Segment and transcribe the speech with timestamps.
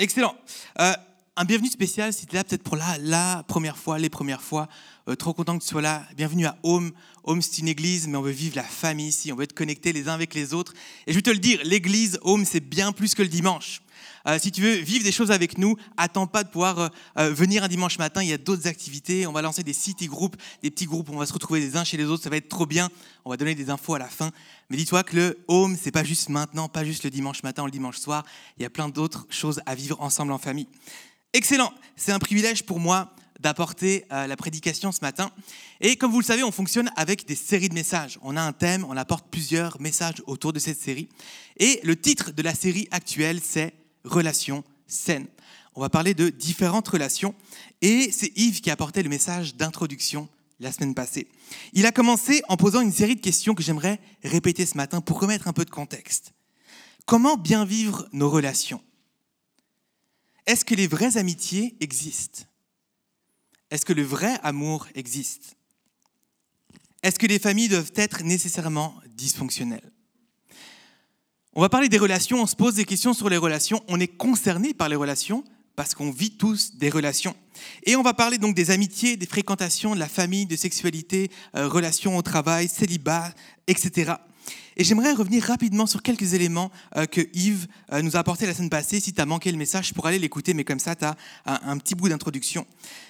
[0.00, 0.34] Excellent.
[0.80, 0.94] Euh,
[1.36, 4.66] un bienvenue spécial si tu es là peut-être pour la, première fois, les premières fois.
[5.10, 6.06] Euh, trop content que tu sois là.
[6.16, 6.92] Bienvenue à Home.
[7.24, 9.30] Home, c'est une église, mais on veut vivre la famille ici.
[9.30, 10.72] On veut être connectés les uns avec les autres.
[11.06, 13.82] Et je vais te le dire, l'église Home, c'est bien plus que le dimanche.
[14.26, 16.88] Euh, si tu veux vivre des choses avec nous, attends pas de pouvoir euh,
[17.18, 18.22] euh, venir un dimanche matin.
[18.22, 19.26] Il y a d'autres activités.
[19.26, 21.84] On va lancer des city groups, des petits groupes on va se retrouver les uns
[21.84, 22.22] chez les autres.
[22.22, 22.90] Ça va être trop bien.
[23.24, 24.30] On va donner des infos à la fin.
[24.68, 27.66] Mais dis-toi que le home, c'est pas juste maintenant, pas juste le dimanche matin ou
[27.66, 28.24] le dimanche soir.
[28.58, 30.68] Il y a plein d'autres choses à vivre ensemble en famille.
[31.32, 31.72] Excellent.
[31.96, 35.30] C'est un privilège pour moi d'apporter la prédication ce matin.
[35.80, 38.18] Et comme vous le savez, on fonctionne avec des séries de messages.
[38.20, 41.08] On a un thème, on apporte plusieurs messages autour de cette série.
[41.56, 43.72] Et le titre de la série actuelle, c'est
[44.04, 45.28] relations saines.
[45.74, 47.34] On va parler de différentes relations
[47.80, 51.26] et c'est Yves qui a apporté le message d'introduction la semaine passée.
[51.72, 55.20] Il a commencé en posant une série de questions que j'aimerais répéter ce matin pour
[55.20, 56.32] remettre un peu de contexte.
[57.06, 58.82] Comment bien vivre nos relations?
[60.46, 62.42] Est-ce que les vraies amitiés existent?
[63.70, 65.56] Est-ce que le vrai amour existe?
[67.02, 69.90] Est-ce que les familles doivent être nécessairement dysfonctionnelles?
[71.54, 74.08] On va parler des relations, on se pose des questions sur les relations, on est
[74.08, 77.34] concerné par les relations parce qu'on vit tous des relations.
[77.84, 81.68] Et on va parler donc des amitiés, des fréquentations, de la famille, de sexualité, euh,
[81.68, 83.32] relations au travail, célibat,
[83.66, 84.12] etc.
[84.76, 88.54] Et j'aimerais revenir rapidement sur quelques éléments euh, que Yves euh, nous a apportés la
[88.54, 89.00] semaine passée.
[89.00, 91.60] Si tu as manqué le message, pour aller l'écouter, mais comme ça, tu as un,
[91.64, 92.66] un petit bout d'introduction.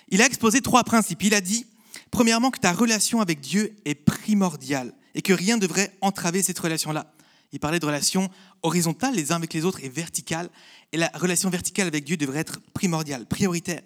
[0.08, 1.22] Il a exposé trois principes.
[1.22, 1.66] Il a dit,
[2.10, 6.58] premièrement, que ta relation avec Dieu est primordiale et que rien ne devrait entraver cette
[6.58, 7.12] relation-là.
[7.52, 8.30] Il parlait de relations
[8.62, 10.48] horizontales les uns avec les autres et verticales.
[10.92, 13.82] Et la relation verticale avec Dieu devrait être primordiale, prioritaire.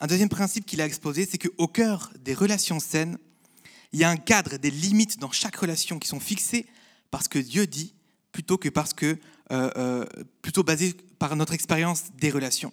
[0.00, 3.18] Un deuxième principe qu'il a exposé, c'est qu'au cœur des relations saines,
[3.92, 6.66] il y a un cadre, des limites dans chaque relation qui sont fixées
[7.10, 7.94] parce que Dieu dit,
[8.32, 9.18] plutôt que parce que,
[9.50, 10.04] euh, euh,
[10.42, 12.72] plutôt basé par notre expérience des relations.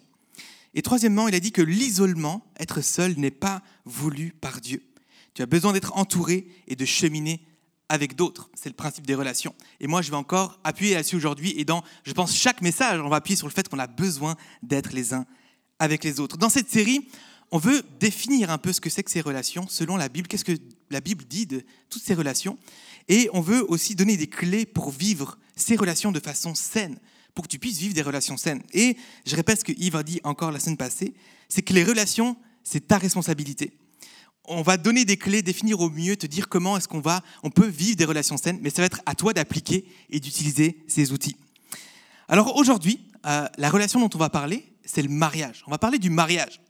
[0.74, 4.82] Et troisièmement, il a dit que l'isolement, être seul, n'est pas voulu par Dieu.
[5.32, 7.40] Tu as besoin d'être entouré et de cheminer
[7.88, 8.50] avec d'autres.
[8.54, 9.54] C'est le principe des relations.
[9.80, 11.54] Et moi, je vais encore appuyer là-dessus aujourd'hui.
[11.56, 14.36] Et dans, je pense, chaque message, on va appuyer sur le fait qu'on a besoin
[14.62, 15.26] d'être les uns
[15.78, 16.36] avec les autres.
[16.36, 17.08] Dans cette série,
[17.50, 20.26] on veut définir un peu ce que c'est que ces relations selon la Bible.
[20.26, 20.58] Qu'est-ce que
[20.90, 22.58] la Bible dit de toutes ces relations?
[23.08, 26.98] Et on veut aussi donner des clés pour vivre ces relations de façon saine,
[27.34, 28.62] pour que tu puisses vivre des relations saines.
[28.72, 31.14] Et je répète ce que Yves a dit encore la semaine passée,
[31.48, 33.72] c'est que les relations, c'est ta responsabilité
[34.48, 37.50] on va donner des clés, définir au mieux, te dire comment est-ce qu'on va, on
[37.50, 41.12] peut vivre des relations saines, mais ça va être à toi d'appliquer et d'utiliser ces
[41.12, 41.36] outils.
[42.28, 45.64] Alors aujourd'hui, euh, la relation dont on va parler, c'est le mariage.
[45.66, 46.60] On va parler du mariage.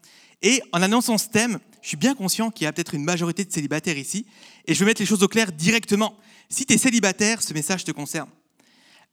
[0.42, 3.44] Et en annonçant ce thème, je suis bien conscient qu'il y a peut-être une majorité
[3.44, 4.26] de célibataires ici,
[4.66, 6.16] et je vais mettre les choses au clair directement.
[6.48, 8.28] Si tu es célibataire, ce message te concerne.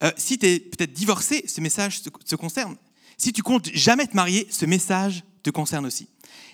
[0.04, 2.76] Euh, si tu es peut-être divorcé, ce message te concerne.
[3.18, 6.08] Si tu comptes jamais te marier, ce message te concerne aussi.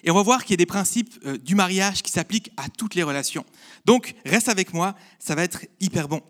[0.03, 2.67] Et on va voir qu'il y a des principes euh, du mariage qui s'appliquent à
[2.69, 3.45] toutes les relations.
[3.85, 6.21] Donc, reste avec moi, ça va être hyper bon.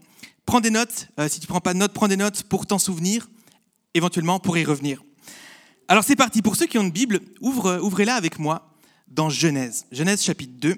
[0.45, 2.67] Prends des notes, euh, si tu ne prends pas de notes, prends des notes pour
[2.67, 3.29] t'en souvenir,
[3.93, 5.01] éventuellement pour y revenir.
[5.87, 8.75] Alors c'est parti, pour ceux qui ont une Bible, ouvre, ouvrez-la avec moi
[9.07, 10.75] dans Genèse, Genèse chapitre 2,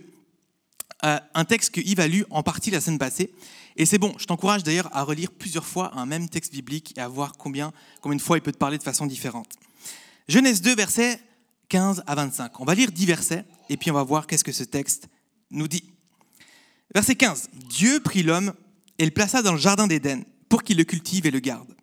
[1.04, 3.34] euh, un texte que Yves a lu en partie la semaine passée.
[3.76, 7.02] Et c'est bon, je t'encourage d'ailleurs à relire plusieurs fois un même texte biblique et
[7.02, 9.50] à voir combien, combien de fois il peut te parler de façon différente.
[10.28, 11.20] Genèse 2, verset
[11.72, 12.60] 15 à 25.
[12.60, 15.08] On va lire 10 versets et puis on va voir qu'est-ce que ce texte
[15.52, 15.86] nous dit.
[16.94, 17.50] Verset 15.
[17.70, 18.54] Dieu prit l'homme
[19.00, 21.74] et le plaça dans le jardin d'Éden pour qu'il le cultive et le garde.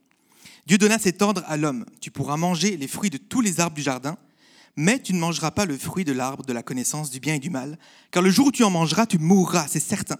[0.66, 1.87] Dieu donna cet ordre à l'homme.
[2.03, 4.19] Tu pourras manger les fruits de tous les arbres du jardin,
[4.76, 7.38] mais tu ne mangeras pas le fruit de l'arbre de la connaissance du bien et
[7.38, 7.79] du mal,
[8.11, 10.19] car le jour où tu en mangeras, tu mourras, c'est certain.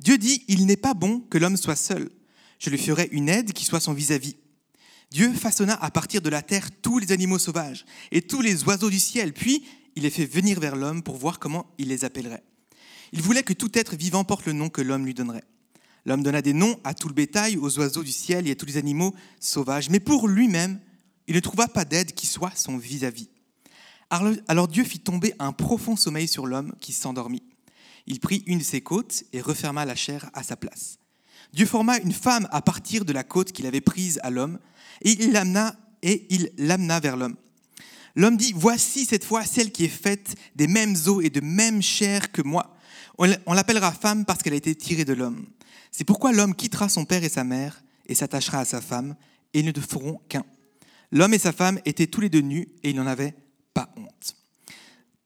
[0.00, 2.10] Dieu dit, il n'est pas bon que l'homme soit seul.
[2.58, 4.36] Je lui ferai une aide qui soit son vis-à-vis.
[5.12, 8.88] Dieu façonna à partir de la terre tous les animaux sauvages et tous les oiseaux
[8.88, 9.62] du ciel, puis
[9.94, 12.42] il les fait venir vers l'homme pour voir comment il les appellerait.
[13.12, 15.44] Il voulait que tout être vivant porte le nom que l'homme lui donnerait.
[16.06, 18.64] L'homme donna des noms à tout le bétail, aux oiseaux du ciel et à tous
[18.64, 20.80] les animaux sauvages, mais pour lui-même,
[21.28, 23.28] il ne trouva pas d'aide qui soit son vis-à-vis.
[24.48, 27.42] Alors Dieu fit tomber un profond sommeil sur l'homme qui s'endormit.
[28.06, 30.98] Il prit une de ses côtes et referma la chair à sa place.
[31.52, 34.58] Dieu forma une femme à partir de la côte qu'il avait prise à l'homme,
[35.04, 37.36] et il l'amena vers l'homme.
[38.14, 41.80] L'homme dit, voici cette fois celle qui est faite des mêmes os et de même
[41.80, 42.76] chair que moi.
[43.18, 45.46] On l'appellera femme parce qu'elle a été tirée de l'homme.
[45.90, 49.14] C'est pourquoi l'homme quittera son père et sa mère et s'attachera à sa femme,
[49.54, 50.44] et ils ne feront qu'un.
[51.12, 53.34] L'homme et sa femme étaient tous les deux nus et ils n'en avaient
[53.74, 54.36] pas honte.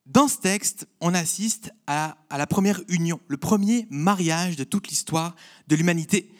[0.04, 5.34] Dans ce texte, on assiste à, la première union, le premier mariage de toute l'histoire
[5.68, 6.30] de l'humanité.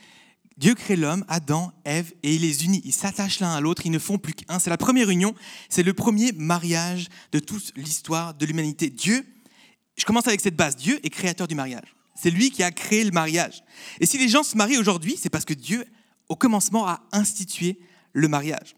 [0.56, 2.80] Dieu crée l'homme, Adam, Ève, et il les unit.
[2.84, 4.58] Ils s'attachent l'un à l'autre, ils ne font plus qu'un.
[4.58, 5.34] C'est la première union,
[5.68, 8.88] c'est le premier mariage de toute l'histoire de l'humanité.
[8.88, 9.26] Dieu,
[9.98, 11.94] je commence avec cette base, Dieu est créateur du mariage.
[12.14, 13.62] C'est lui qui a créé le mariage.
[14.00, 15.84] Et si les gens se marient aujourd'hui, c'est parce que Dieu,
[16.30, 17.78] au commencement, a institué
[18.14, 18.76] le mariage.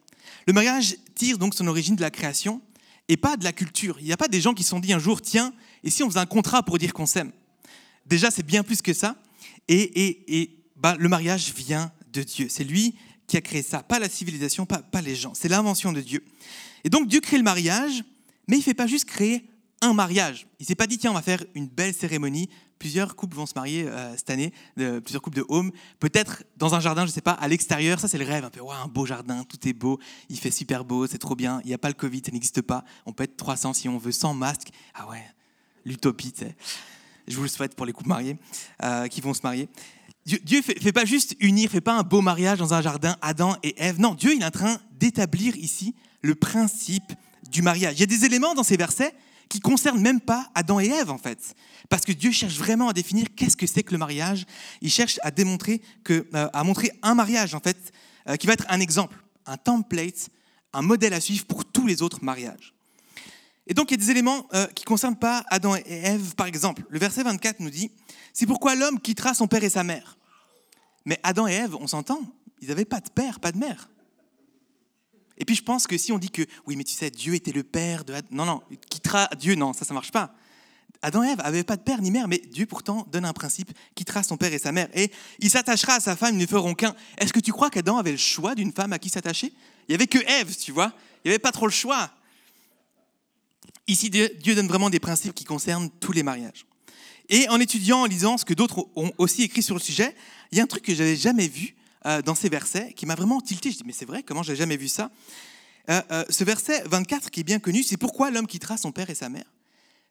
[0.48, 2.60] Le mariage tire donc son origine de la création
[3.08, 3.98] et pas de la culture.
[4.00, 5.54] Il n'y a pas des gens qui se sont dit un jour, tiens,
[5.84, 7.30] et si on faisait un contrat pour dire qu'on s'aime?
[8.04, 9.16] Déjà, c'est bien plus que ça.
[9.69, 12.48] Et, et, et bah, le mariage vient de Dieu.
[12.48, 12.94] C'est lui
[13.26, 15.34] qui a créé ça, pas la civilisation, pas, les gens.
[15.34, 16.25] C'est l'invention de Dieu.
[16.84, 18.04] Et donc Dieu crée le mariage,
[18.46, 19.44] mais il ne fait pas juste créer
[19.82, 20.46] un mariage.
[20.58, 22.48] Il s'est pas dit, tiens, on va faire une belle cérémonie.
[22.78, 25.72] Plusieurs couples vont se marier euh, cette année, plusieurs couples de home.
[25.98, 28.00] Peut-être dans un jardin, je ne sais pas, à l'extérieur.
[28.00, 28.44] Ça, c'est le rêve.
[28.44, 29.98] Un peu, un beau jardin, tout est beau,
[30.28, 31.60] il fait super beau, c'est trop bien.
[31.64, 32.84] Il n'y a pas le Covid, ça n'existe pas.
[33.04, 34.70] On peut être 300 si on veut, sans masque.
[34.94, 35.25] Ah ouais,
[35.84, 36.56] l'utopie, tu sais.
[37.26, 38.38] Je vous le souhaite pour les couples mariés
[38.82, 39.69] euh, qui vont se marier.
[40.26, 43.56] Dieu ne fait, pas juste unir, fait pas un beau mariage dans un jardin, Adam
[43.62, 43.98] et Ève.
[43.98, 47.12] Non, Dieu il est en train d'établir ici le principe
[47.50, 47.94] du mariage.
[47.96, 49.14] Il y a des éléments dans ces versets
[49.48, 51.54] qui concernent même pas Adam et Ève en fait,
[51.88, 54.44] parce que Dieu cherche vraiment à définir qu'est-ce que c'est que le mariage.
[54.82, 55.80] Il cherche à démontrer
[56.10, 56.24] euh,
[56.64, 57.78] montrer un mariage en fait,
[58.28, 59.16] euh, qui va être un exemple,
[59.46, 60.28] un template,
[60.74, 62.74] un modèle à suivre pour tous les autres mariages.
[63.68, 66.34] Et donc, il y a des éléments euh, qui ne concernent pas Adam et Ève,
[66.34, 66.84] par exemple.
[66.88, 67.92] Le verset 24 nous dit,
[68.32, 70.16] c'est pourquoi l'homme quittera son père et sa mère.
[71.04, 72.20] Mais Adam et Ève, on s'entend,
[72.60, 73.90] ils n'avaient pas de père, pas de mère.
[75.36, 77.52] Et puis je pense que si on dit que, oui, mais tu sais, Dieu était
[77.52, 80.34] le père de non, non, quittera Dieu, non, ça, ça marche pas.
[81.00, 83.70] Adam et Ève n'avaient pas de père ni mère, mais Dieu pourtant donne un principe,
[83.94, 86.74] quittera son père et sa mère, et il s'attachera à sa femme, ils ne feront
[86.74, 86.94] qu'un.
[87.18, 89.52] Est-ce que tu crois qu'Adam avait le choix d'une femme à qui s'attacher?
[89.88, 90.92] Il n'y avait que Ève, tu vois,
[91.24, 92.10] il n'y avait pas trop le choix.
[93.88, 96.67] Ici, Dieu donne vraiment des principes qui concernent tous les mariages.
[97.31, 100.14] Et en étudiant, en lisant ce que d'autres ont aussi écrit sur le sujet,
[100.52, 101.75] il y a un truc que j'avais jamais vu
[102.06, 103.70] euh, dans ces versets qui m'a vraiment tilté.
[103.70, 105.11] Je dis, mais c'est vrai, comment j'ai jamais vu ça?
[105.90, 109.08] Euh, euh, Ce verset 24 qui est bien connu, c'est pourquoi l'homme quittera son père
[109.11, 109.50] et sa mère?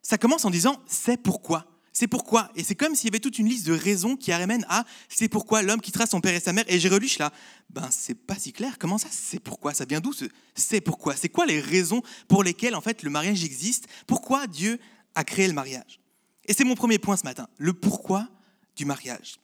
[0.02, 1.66] Ça commence en disant, c'est pourquoi?
[1.98, 2.48] C'est pourquoi.
[2.54, 5.28] Et c'est comme s'il y avait toute une liste de raisons qui amènent à c'est
[5.28, 6.64] pourquoi l'homme quittera son père et sa mère.
[6.68, 7.32] Et j'ai relu, là,
[7.70, 8.78] ben c'est pas si clair.
[8.78, 9.74] Comment ça, c'est pourquoi?
[9.74, 11.16] Ça vient d'où ce c'est pourquoi?
[11.16, 13.88] C'est quoi les raisons pour lesquelles en fait le mariage existe?
[14.06, 14.78] Pourquoi Dieu
[15.16, 15.98] a créé le mariage?
[16.46, 18.28] Et c'est mon premier point ce matin, le pourquoi
[18.76, 19.40] du mariage.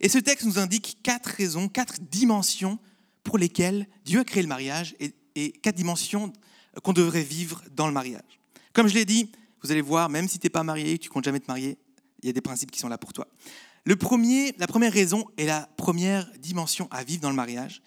[0.00, 2.80] Et ce texte nous indique quatre raisons, quatre dimensions
[3.22, 6.32] pour lesquelles Dieu a créé le mariage et, et quatre dimensions
[6.82, 8.40] qu'on devrait vivre dans le mariage.
[8.72, 9.30] Comme je l'ai dit,
[9.62, 11.78] vous allez voir, même si tu n'es pas marié, tu comptes jamais te marier,
[12.22, 13.28] il y a des principes qui sont là pour toi.
[13.84, 17.82] Le premier, la première raison et la première dimension à vivre dans le mariage,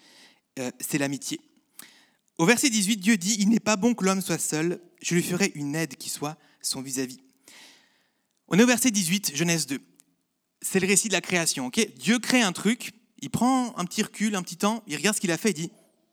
[0.58, 1.40] euh, c'est l'amitié.
[2.38, 5.22] Au verset 18, Dieu dit, Il n'est pas bon que l'homme soit seul, je lui
[5.22, 7.20] ferai une aide qui soit son vis-à-vis.
[8.48, 9.80] On est au verset 18, Genèse 2.
[10.60, 11.70] C'est le récit de la création.
[11.96, 15.20] Dieu crée un truc, il prend un petit recul, un petit temps, il regarde ce
[15.20, 15.70] qu'il a fait et dit,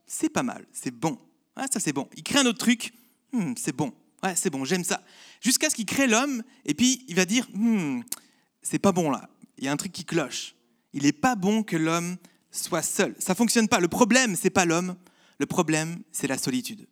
[0.08, 1.18] c'est pas mal, c'est bon.
[1.58, 2.08] Ouais, ça c'est bon.
[2.16, 2.94] Il crée un autre truc,
[3.34, 3.94] hmm, c'est bon.
[4.24, 5.04] Ouais, c'est bon, j'aime ça.
[5.42, 8.02] Jusqu'à ce qu'il crée l'homme, et puis il va dire, hmm,
[8.62, 10.56] c'est pas bon là, il y a un truc qui cloche.
[10.94, 12.18] Il n'est pas bon que l'homme
[12.52, 13.16] soit seul.
[13.20, 13.80] Ça fonctionne pas.
[13.80, 14.96] Le problème, c'est pas l'homme,
[15.40, 16.88] le problème, c'est la solitude.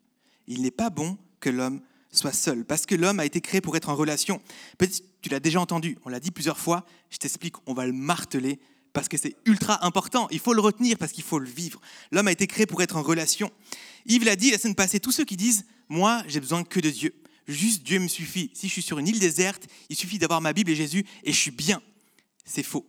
[0.47, 3.77] Il n'est pas bon que l'homme soit seul, parce que l'homme a été créé pour
[3.77, 4.41] être en relation.
[4.77, 7.93] Peut-être tu l'as déjà entendu, on l'a dit plusieurs fois, je t'explique, on va le
[7.93, 8.59] marteler,
[8.91, 11.79] parce que c'est ultra important, il faut le retenir parce qu'il faut le vivre.
[12.11, 13.49] L'homme a été créé pour être en relation.
[14.05, 16.89] Yves l'a dit la semaine passée, tous ceux qui disent, moi, j'ai besoin que de
[16.89, 17.13] Dieu.
[17.51, 18.51] Juste Dieu me suffit.
[18.53, 21.31] Si je suis sur une île déserte, il suffit d'avoir ma Bible et Jésus et
[21.31, 21.81] je suis bien.
[22.45, 22.87] C'est faux.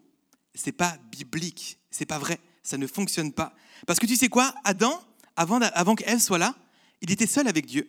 [0.54, 1.78] C'est pas biblique.
[1.90, 2.38] C'est pas vrai.
[2.62, 3.54] Ça ne fonctionne pas.
[3.86, 5.02] Parce que tu sais quoi Adam,
[5.36, 6.54] avant, avant qu'Ève soit là,
[7.00, 7.88] il était seul avec Dieu.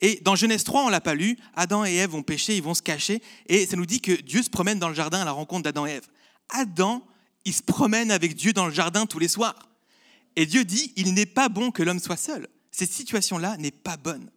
[0.00, 2.74] Et dans Genèse 3, on l'a pas lu, Adam et Ève vont pécher, ils vont
[2.74, 5.32] se cacher, et ça nous dit que Dieu se promène dans le jardin à la
[5.32, 6.06] rencontre d'Adam et Ève.
[6.50, 7.06] Adam,
[7.44, 9.68] il se promène avec Dieu dans le jardin tous les soirs.
[10.36, 12.48] Et Dieu dit, il n'est pas bon que l'homme soit seul.
[12.72, 14.30] Cette situation-là n'est pas bonne.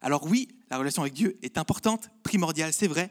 [0.00, 3.10] Alors oui, la relation avec Dieu est importante, primordiale, c'est vrai,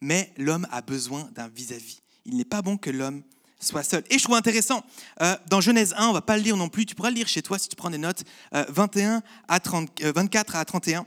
[0.00, 2.02] mais l'homme a besoin d'un vis-à-vis.
[2.24, 3.22] Il n'est pas bon que l'homme
[3.58, 4.02] soit seul.
[4.10, 4.82] Et je trouve intéressant,
[5.20, 7.28] euh, dans Genèse 1, on va pas le lire non plus, tu pourras le lire
[7.28, 11.06] chez toi si tu prends des notes, 21 euh, à 30, 24 euh, à 31,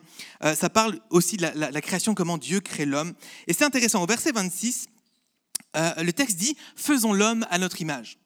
[0.56, 3.14] ça parle aussi de la, la création, comment Dieu crée l'homme.
[3.48, 4.88] Et c'est intéressant, au verset 26,
[5.76, 8.20] le texte dit, faisons l'homme à notre image.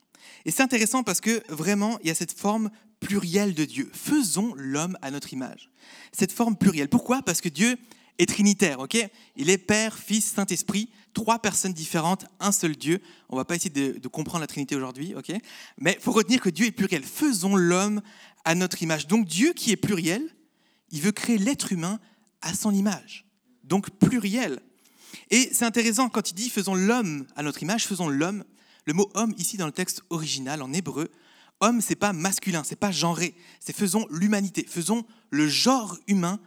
[0.43, 2.69] Et c'est intéressant parce que vraiment, il y a cette forme
[2.99, 3.89] plurielle de Dieu.
[3.93, 5.69] Faisons l'homme à notre image.
[6.11, 6.89] Cette forme plurielle.
[6.89, 7.21] Pourquoi?
[7.21, 7.77] Parce que Dieu
[8.19, 8.97] est trinitaire, ok?
[9.35, 13.01] Il est Père, Fils, Saint-Esprit, trois personnes différentes, un seul Dieu.
[13.29, 15.31] On va pas essayer de, comprendre la Trinité aujourd'hui, ok?
[15.77, 17.03] Mais il faut retenir que Dieu est pluriel.
[17.03, 18.01] Faisons l'homme
[18.45, 19.07] à notre image.
[19.07, 20.23] Donc Dieu qui est pluriel,
[20.91, 21.99] il veut créer l'être humain
[22.41, 23.25] à son image.
[23.63, 24.59] Donc pluriel.
[25.29, 28.43] Et c'est intéressant quand il dit faisons l'homme à notre image, faisons l'homme.
[28.85, 31.11] Le mot homme ici dans le texte original en hébreu,
[31.59, 36.39] homme c'est pas masculin, c'est pas genré, c'est faisons l'humanité, faisons le genre humain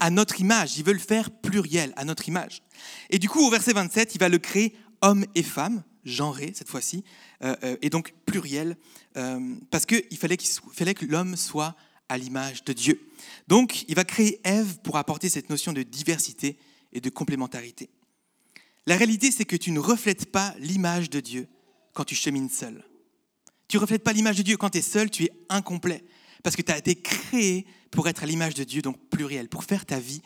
[0.00, 0.78] à notre image.
[0.78, 2.62] Il veut le faire pluriel, à notre image.
[3.10, 6.68] Et du coup, au verset 27, il va le créer homme et femme, genré cette
[6.68, 7.04] fois-ci,
[7.42, 8.76] euh, euh, et donc pluriel,
[9.16, 10.38] euh, parce qu'il fallait,
[10.72, 11.76] fallait que l'homme soit
[12.08, 13.00] à l'image de Dieu.
[13.48, 16.56] Donc, il va créer Ève pour apporter cette notion de diversité
[16.92, 17.90] et de complémentarité.
[18.86, 21.48] La réalité, c'est que tu ne reflètes pas l'image de Dieu
[21.92, 22.82] quand tu chemines seul.
[23.68, 26.04] Tu ne reflètes pas l'image de Dieu quand tu es seul, tu es incomplet.
[26.42, 29.64] Parce que tu as été créé pour être à l'image de Dieu, donc pluriel, pour
[29.64, 30.22] faire ta vie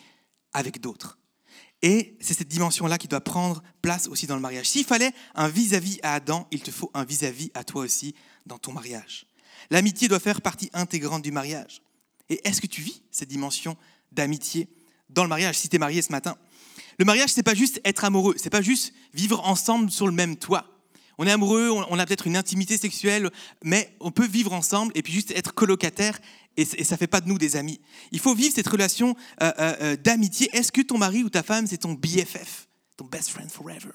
[0.52, 1.18] avec d'autres.
[1.82, 4.68] Et c'est cette dimension-là qui doit prendre place aussi dans le mariage.
[4.68, 8.14] S'il fallait un vis-à-vis à Adam, il te faut un vis-à-vis à toi aussi
[8.46, 9.26] dans ton mariage.
[9.70, 11.82] L'amitié doit faire partie intégrante du mariage.
[12.28, 13.76] Et est-ce que tu vis cette dimension
[14.12, 14.68] d'amitié
[15.11, 16.37] dans le mariage si tu es marié ce matin?
[16.99, 20.37] Le mariage, c'est pas juste être amoureux, c'est pas juste vivre ensemble sur le même
[20.37, 20.71] toit.
[21.22, 23.30] On est amoureux, on a peut-être une intimité sexuelle,
[23.62, 26.18] mais on peut vivre ensemble et puis juste être colocataire
[26.56, 27.80] et, ça ne fait pas de nous des amis.
[28.10, 30.50] Il faut vivre cette relation euh, euh, euh, d'amitié.
[30.52, 33.92] Est-ce que ton mari ou ta femme, c'est ton BFF, ton best friend forever?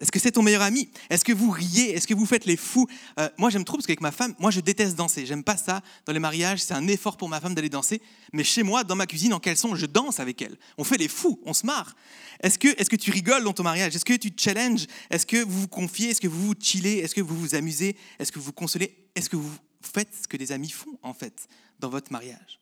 [0.00, 0.88] Est-ce que c'est ton meilleur ami?
[1.10, 1.94] Est-ce que vous riez?
[1.94, 2.88] Est-ce que vous faites les fous?
[3.36, 5.26] Moi, j'aime trop parce qu'avec ma femme, moi, je déteste danser.
[5.26, 6.62] J'aime pas ça dans les mariages.
[6.62, 8.00] C'est un effort pour ma femme d'aller danser.
[8.32, 10.56] Mais chez moi, dans ma cuisine, en caleçon, je danse avec elle.
[10.78, 11.94] On fait les fous, on se marre.
[12.42, 13.94] Est-ce que, est que tu rigoles dans ton mariage?
[13.94, 14.86] Est-ce que tu challenges?
[15.10, 16.08] Est-ce que vous vous confiez?
[16.08, 17.00] Est-ce que vous vous chillez?
[17.00, 17.96] Est-ce que vous vous amusez?
[18.18, 18.96] Est-ce que vous vous consolez?
[19.14, 19.52] Est-ce que vous
[19.82, 21.46] faites ce que des amis font, en fait,
[21.78, 22.58] dans votre mariage?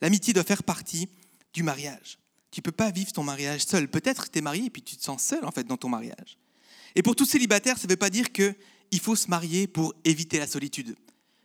[0.00, 1.10] L'amitié doit faire partie
[1.52, 2.18] du mariage.
[2.50, 3.86] Tu peux pas vivre ton mariage seul.
[3.86, 6.38] Peut-être tu es marié et puis tu te sens seul, en fait, dans ton mariage.
[6.94, 10.38] Et pour tous célibataires, ça ne veut pas dire qu'il faut se marier pour éviter
[10.38, 10.96] la solitude.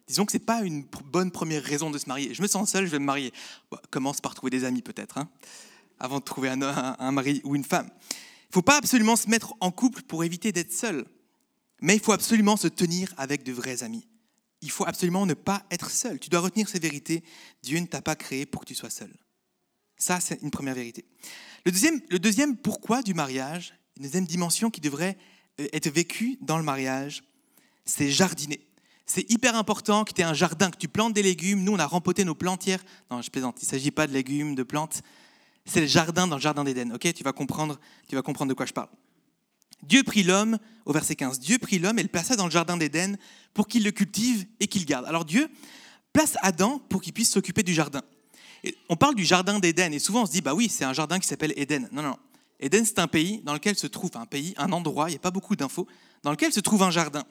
[0.07, 2.33] Disons que ce n'est pas une bonne première raison de se marier.
[2.33, 3.33] Je me sens seul, je vais me marier.
[3.89, 5.29] commence par trouver des amis, peut-être, hein,
[5.99, 7.89] avant de trouver un, un mari ou une femme.
[7.89, 11.05] Il ne faut pas absolument se mettre en couple pour éviter d'être seul.
[11.81, 14.07] Mais il faut absolument se tenir avec de vrais amis
[14.65, 16.19] il faut absolument ne pas être seul.
[16.19, 17.23] Tu dois retenir ces vérités.
[17.61, 19.13] Dieu ne t'a pas créé pour que tu sois seul.
[19.97, 21.05] Ça, c'est une première vérité.
[21.65, 25.17] Le deuxième, le deuxième pourquoi du mariage, une deuxième dimension qui devrait
[25.57, 27.23] être vécue dans le mariage,
[27.85, 28.59] c'est jardiner.
[29.05, 31.63] C'est hyper important que tu aies un jardin, que tu plantes des légumes.
[31.63, 32.83] Nous, on a rempoté nos plantières.
[33.11, 35.03] Non, je plaisante, il ne s'agit pas de légumes, de plantes.
[35.65, 36.91] C'est le jardin dans le jardin d'Éden.
[36.93, 38.89] Ok, tu vas comprendre, tu vas comprendre de quoi je parle.
[39.83, 42.77] Dieu prit l'homme, au verset 15, Dieu prit l'homme et le plaça dans le jardin
[42.77, 43.17] d'Éden
[43.53, 45.05] pour qu'il le cultive et qu'il garde.
[45.05, 45.47] Alors Dieu
[46.13, 48.01] place Adam pour qu'il puisse s'occuper du jardin.
[48.89, 51.19] On parle du jardin d'Éden et souvent on se dit, bah oui, c'est un jardin
[51.19, 51.87] qui s'appelle Éden.
[51.91, 52.17] Non, non.
[52.59, 55.19] Éden, c'est un pays dans lequel se trouve un pays, un endroit, il n'y a
[55.19, 55.87] pas beaucoup d'infos,
[56.23, 57.25] dans lequel se trouve un jardin.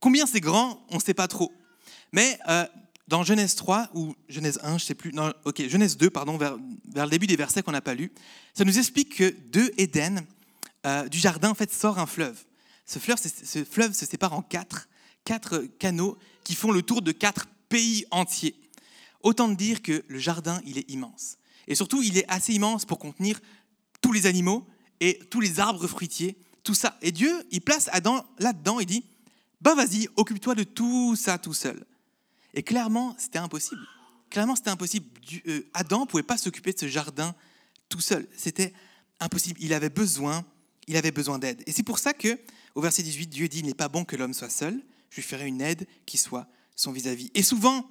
[0.00, 1.52] Combien c'est grand, on ne sait pas trop.
[2.12, 2.64] Mais euh,
[3.08, 6.36] dans Genèse 3 ou Genèse 1, je ne sais plus, non, ok, Genèse 2, pardon,
[6.36, 8.12] vers, le début des versets qu'on n'a pas lus,
[8.54, 10.24] ça nous explique que de Éden,
[10.86, 12.44] euh, du jardin en fait sort un fleuve.
[12.86, 14.88] Ce fleuve, ce fleuve se sépare en quatre,
[15.24, 18.54] quatre canaux qui font le tour de quatre pays entiers.
[19.22, 21.38] Autant dire que le jardin, il est immense.
[21.66, 23.40] Et surtout, il est assez immense pour contenir
[24.08, 24.66] tous les animaux
[25.00, 26.96] et tous les arbres fruitiers, tout ça.
[27.02, 29.04] Et Dieu, il place Adam là-dedans, il dit,
[29.60, 31.84] bah vas-y, occupe-toi de tout ça tout seul.
[32.54, 33.82] Et clairement, c'était impossible.
[34.30, 35.06] Clairement, c'était impossible.
[35.46, 37.34] Euh, Adam ne pouvait pas s'occuper de ce jardin
[37.90, 38.26] tout seul.
[38.34, 38.72] C'était
[39.20, 39.60] impossible.
[39.60, 40.42] Il avait besoin
[40.86, 41.62] il avait besoin d'aide.
[41.66, 42.40] Et c'est pour ça que,
[42.74, 45.22] au verset 18, Dieu dit, il n'est pas bon que l'homme soit seul, je lui
[45.22, 47.30] ferai une aide qui soit son vis-à-vis.
[47.34, 47.86] Et souvent,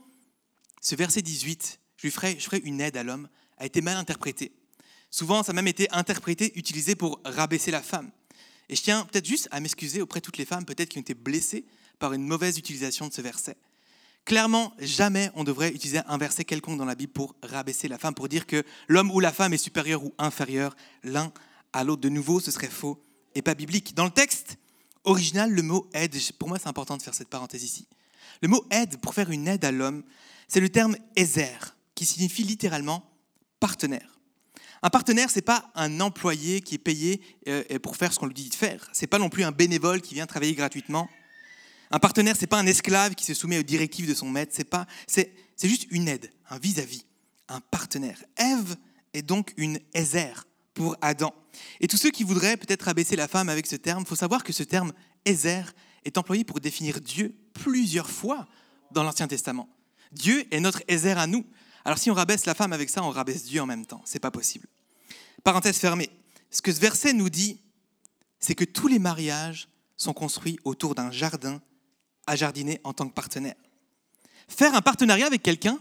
[0.81, 3.97] ce verset 18, je lui ferai, je ferai une aide à l'homme, a été mal
[3.97, 4.51] interprété.
[5.09, 8.11] Souvent, ça a même été interprété, utilisé pour rabaisser la femme.
[8.69, 11.01] Et je tiens peut-être juste à m'excuser auprès de toutes les femmes, peut-être qui ont
[11.01, 11.65] été blessées
[11.99, 13.57] par une mauvaise utilisation de ce verset.
[14.25, 18.13] Clairement, jamais on devrait utiliser un verset quelconque dans la Bible pour rabaisser la femme,
[18.13, 21.31] pour dire que l'homme ou la femme est supérieur ou inférieur l'un
[21.71, 22.01] à l'autre.
[22.01, 23.01] De nouveau, ce serait faux
[23.35, 23.95] et pas biblique.
[23.95, 24.57] Dans le texte
[25.05, 27.87] original, le mot aide, pour moi c'est important de faire cette parenthèse ici.
[28.41, 30.03] Le mot aide, pour faire une aide à l'homme,
[30.49, 33.09] c'est le terme Ezer, qui signifie littéralement
[33.61, 34.16] partenaire.
[34.83, 38.33] Un partenaire, c'est pas un employé qui est payé euh, pour faire ce qu'on lui
[38.33, 38.87] dit de faire.
[38.93, 41.09] C'est pas non plus un bénévole qui vient travailler gratuitement.
[41.89, 44.51] Un partenaire, c'est pas un esclave qui se soumet aux directives de son maître.
[44.55, 47.05] C'est pas, c'est, c'est juste une aide, un vis-à-vis,
[47.47, 48.23] un partenaire.
[48.37, 48.75] Ève
[49.13, 51.33] est donc une Ezer pour Adam.
[51.79, 54.53] Et tous ceux qui voudraient peut-être abaisser la femme avec ce terme, faut savoir que
[54.53, 54.93] ce terme
[55.25, 55.73] Ezer
[56.05, 58.47] est employé pour définir Dieu plusieurs fois
[58.91, 59.69] dans l'Ancien Testament.
[60.11, 61.45] Dieu est notre Ézer à nous.
[61.87, 64.01] Alors si on rabaisse la femme avec ça, on rabaisse Dieu en même temps.
[64.03, 64.67] C'est pas possible.
[65.45, 66.09] Parenthèse fermée.
[66.51, 67.61] Ce que ce verset nous dit,
[68.41, 71.61] c'est que tous les mariages sont construits autour d'un jardin
[72.25, 73.55] à jardiner en tant que partenaire.
[74.49, 75.79] Faire un partenariat avec quelqu'un,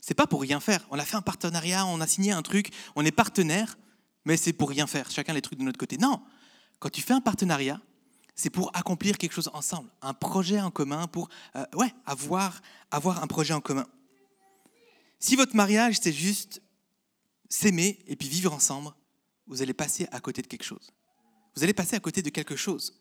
[0.00, 0.84] c'est pas pour rien faire.
[0.90, 3.78] On a fait un partenariat, on a signé un truc, on est partenaire,
[4.24, 5.12] mais c'est pour rien faire.
[5.12, 5.96] Chacun les trucs de notre côté.
[5.96, 6.20] Non,
[6.80, 7.80] quand tu fais un partenariat,
[8.34, 12.60] c'est pour accomplir quelque chose ensemble, un projet en commun, pour euh, ouais, avoir,
[12.90, 13.86] avoir un projet en commun.
[15.20, 16.62] Si votre mariage, c'est juste
[17.48, 18.90] s'aimer et puis vivre ensemble,
[19.46, 20.90] vous allez passer à côté de quelque chose.
[21.54, 22.98] Vous allez passer à côté de quelque chose.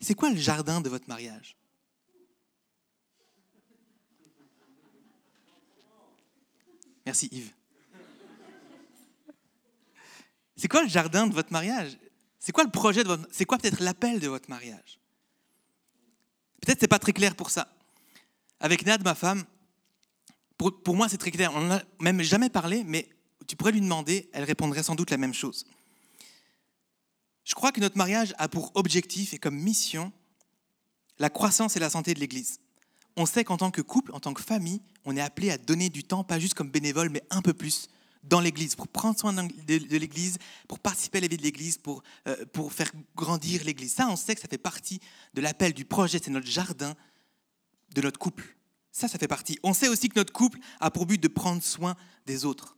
[0.00, 1.56] C'est quoi le jardin de votre mariage?
[7.04, 7.52] Merci Yves.
[10.56, 11.98] C'est quoi le jardin de votre mariage?
[12.38, 15.00] C'est quoi le projet de votre C'est quoi peut-être l'appel de votre mariage?
[16.60, 17.68] Peut-être c'est pas très clair pour ça.
[18.60, 19.44] Avec Nad, ma femme,
[20.56, 21.52] pour, moi c'est très clair.
[21.54, 23.08] On n'en a même jamais parlé, mais
[23.46, 25.64] tu pourrais lui demander, elle répondrait sans doute la même chose.
[27.44, 30.12] Je crois que notre mariage a pour objectif et comme mission
[31.18, 32.58] la croissance et la santé de l'Église.
[33.16, 35.90] On sait qu'en tant que couple, en tant que famille, on est appelé à donner
[35.90, 37.88] du temps, pas juste comme bénévole, mais un peu plus
[38.22, 42.02] dans l'Église, pour prendre soin de l'Église, pour participer à la vie de l'Église, pour,
[42.28, 43.94] euh, pour faire grandir l'Église.
[43.94, 45.00] Ça, on sait que ça fait partie
[45.34, 46.94] de l'appel du projet, c'est notre jardin
[47.94, 48.56] de notre couple.
[48.92, 49.58] Ça, ça fait partie.
[49.62, 51.96] On sait aussi que notre couple a pour but de prendre soin
[52.26, 52.76] des autres.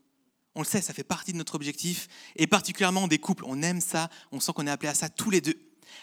[0.54, 2.06] On le sait, ça fait partie de notre objectif,
[2.36, 3.44] et particulièrement des couples.
[3.46, 5.58] On aime ça, on sent qu'on est appelé à ça tous les deux.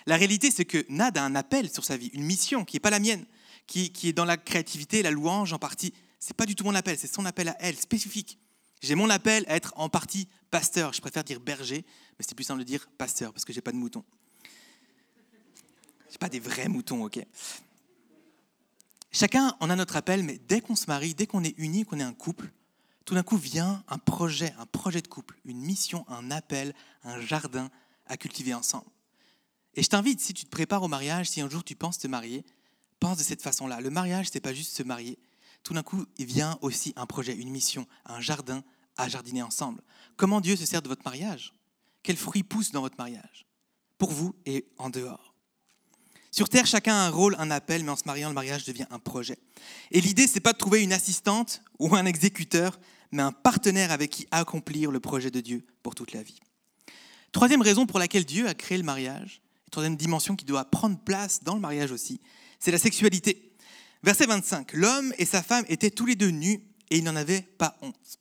[0.05, 2.81] La réalité, c'est que Nad a un appel sur sa vie, une mission qui n'est
[2.81, 3.25] pas la mienne,
[3.67, 5.93] qui, est dans la créativité, la louange en partie.
[6.19, 8.37] C'est pas du tout mon appel, c'est son appel à elle, spécifique.
[8.81, 10.91] J'ai mon appel à être en partie pasteur.
[10.91, 11.85] Je préfère dire berger,
[12.19, 14.03] mais c'est plus simple de dire pasteur parce que j'ai pas de moutons.
[16.09, 17.19] J'ai pas des vrais moutons, ok.
[19.11, 21.99] Chacun en a notre appel, mais dès qu'on se marie, dès qu'on est unis, qu'on
[21.99, 22.51] est un couple,
[23.05, 27.19] tout d'un coup vient un projet, un projet de couple, une mission, un appel, un
[27.19, 27.69] jardin
[28.07, 28.89] à cultiver ensemble.
[29.73, 32.07] Et je t'invite, si tu te prépares au mariage, si un jour tu penses te
[32.07, 32.45] marier,
[32.99, 33.81] pense de cette façon-là.
[33.81, 35.19] Le mariage, c'est pas juste se marier.
[35.63, 38.63] Tout d'un coup, il vient aussi un projet, une mission, un jardin
[38.97, 39.81] à jardiner ensemble.
[40.15, 41.53] Comment Dieu se sert de votre mariage?
[42.03, 43.45] Quels fruits poussent dans votre mariage?
[43.97, 45.30] Pour vous et en dehors.
[46.41, 48.87] Sur Terre, chacun a un rôle, un appel, mais en se mariant, le mariage devient
[48.89, 49.37] un projet.
[49.91, 52.79] Et l'idée, c'est pas de trouver une assistante ou un exécuteur,
[53.11, 56.39] mais un partenaire avec qui accomplir le projet de Dieu pour toute la vie.
[57.31, 61.43] Troisième raison pour laquelle Dieu a créé le mariage, troisième dimension qui doit prendre place
[61.43, 62.19] dans le mariage aussi,
[62.59, 63.53] c'est la sexualité.
[64.01, 67.43] Verset 25, l'homme et sa femme étaient tous les deux nus et ils n'en avaient
[67.43, 68.19] pas honte.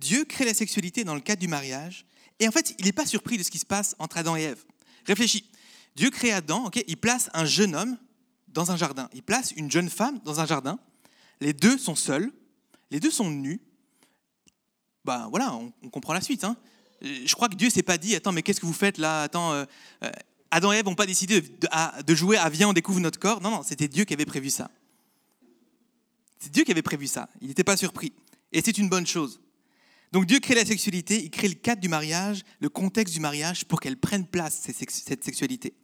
[0.00, 2.04] Dieu crée la sexualité dans le cadre du mariage,
[2.40, 4.42] et en fait, il n'est pas surpris de ce qui se passe entre Adam et
[4.42, 4.62] Ève.
[5.06, 5.48] Réfléchis,
[5.96, 7.96] Dieu crée Adam, il place un jeune homme
[8.48, 10.78] dans un jardin, il place une jeune femme dans un jardin,
[11.40, 12.32] les deux sont seuls,
[12.90, 13.60] les deux sont nus.
[15.04, 16.44] Ben voilà, on, comprend la suite.
[16.44, 16.56] Hein.
[17.02, 19.22] Je crois que Dieu s'est pas dit, attends, mais qu'est-ce que vous faites là?
[19.22, 19.64] Attends, euh,
[20.02, 20.10] euh,
[20.50, 23.40] Adam et Ève n'ont pas décidé de, jouer à Viens, on découvre notre corps.
[23.40, 24.70] Non, non, c'était Dieu qui avait prévu ça.
[26.38, 27.28] C'est Dieu qui avait prévu ça.
[27.40, 28.12] Il n'était pas surpris.
[28.52, 29.40] Et c'est une bonne chose.
[30.12, 33.64] Donc Dieu crée la sexualité, il crée le cadre du mariage, le contexte du mariage
[33.64, 35.74] pour qu'elle prenne place, cette sexualité.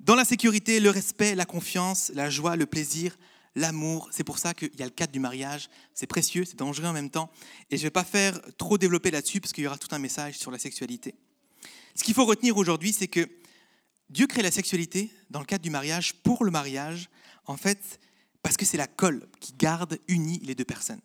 [0.00, 3.16] Dans la sécurité, le respect, la confiance, la joie, le plaisir,
[3.56, 5.68] l'amour, c'est pour ça qu'il y a le cadre du mariage.
[5.92, 7.30] C'est précieux, c'est dangereux en même temps.
[7.70, 9.98] Et je ne vais pas faire trop développer là-dessus parce qu'il y aura tout un
[9.98, 11.14] message sur la sexualité.
[11.94, 13.28] Ce qu'il faut retenir aujourd'hui, c'est que
[14.08, 17.10] Dieu crée la sexualité dans le cadre du mariage pour le mariage,
[17.46, 17.98] en fait,
[18.42, 21.00] parce que c'est la colle qui garde unie les deux personnes.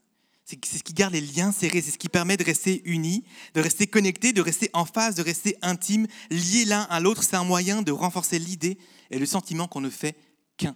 [0.45, 3.61] C'est ce qui garde les liens serrés, c'est ce qui permet de rester unis, de
[3.61, 7.23] rester connectés, de rester en phase, de rester intimes, liés l'un à l'autre.
[7.23, 8.77] C'est un moyen de renforcer l'idée
[9.09, 10.17] et le sentiment qu'on ne fait
[10.57, 10.75] qu'un.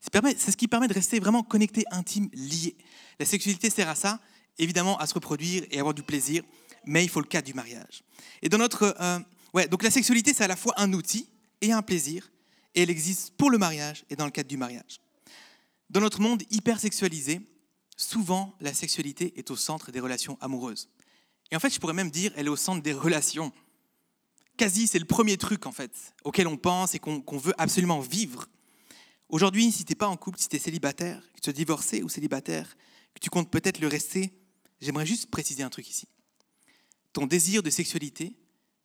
[0.00, 2.76] C'est ce qui permet de rester vraiment connectés, intimes, liés.
[3.18, 4.20] La sexualité sert à ça,
[4.56, 6.44] évidemment à se reproduire et avoir du plaisir,
[6.84, 8.04] mais il faut le cadre du mariage.
[8.42, 9.18] Et dans notre, euh,
[9.52, 11.28] ouais, donc la sexualité c'est à la fois un outil
[11.60, 12.30] et un plaisir,
[12.74, 15.00] et elle existe pour le mariage et dans le cadre du mariage.
[15.90, 17.40] Dans notre monde hyper sexualisé,
[17.98, 20.88] souvent la sexualité est au centre des relations amoureuses.
[21.50, 23.52] Et en fait, je pourrais même dire, elle est au centre des relations.
[24.56, 28.46] Quasi, c'est le premier truc en fait auquel on pense et qu'on veut absolument vivre.
[29.28, 32.02] Aujourd'hui, si tu n'es pas en couple, si tu es célibataire, que tu es divorcé
[32.02, 32.76] ou célibataire,
[33.14, 34.32] que tu comptes peut-être le rester,
[34.80, 36.06] j'aimerais juste préciser un truc ici.
[37.12, 38.32] Ton désir de sexualité,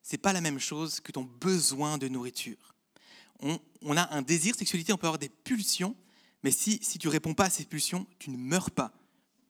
[0.02, 2.76] c'est pas la même chose que ton besoin de nourriture.
[3.40, 5.96] On, on, a un désir sexualité, on peut avoir des pulsions,
[6.44, 8.94] mais si, si tu réponds pas à ces pulsions, tu ne meurs pas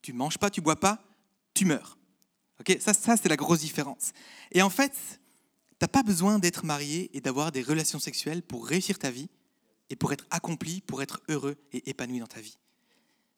[0.04, 1.04] tu manges pas, tu bois pas,
[1.56, 1.98] tu meurs.
[2.60, 4.12] Ok, ça, ça c'est la grosse différence.
[4.52, 8.68] Et en fait, tu n'as pas besoin d'être marié et d'avoir des relations sexuelles pour
[8.68, 9.30] réussir ta vie
[9.90, 12.58] et pour être accompli, pour être heureux et épanoui dans ta vie.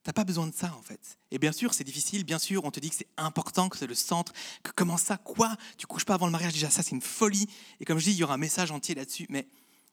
[0.03, 1.17] T'as pas besoin de ça en fait.
[1.31, 3.87] Et bien sûr, c'est difficile, bien sûr, on te dit que c'est important, que c'est
[3.87, 6.91] le centre, que comment ça, quoi Tu couches pas avant le mariage, déjà ça c'est
[6.91, 7.47] une folie.
[7.79, 9.47] Et comme je dis, il y aura un message entier là-dessus, mais,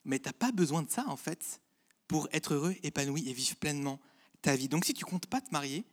[0.05, 1.61] mais t'as pas besoin de ça en fait
[2.09, 4.01] pour être heureux, épanoui et vivre pleinement
[4.43, 4.69] ta vie.
[4.69, 5.87] Donc si tu comptes pas te marier,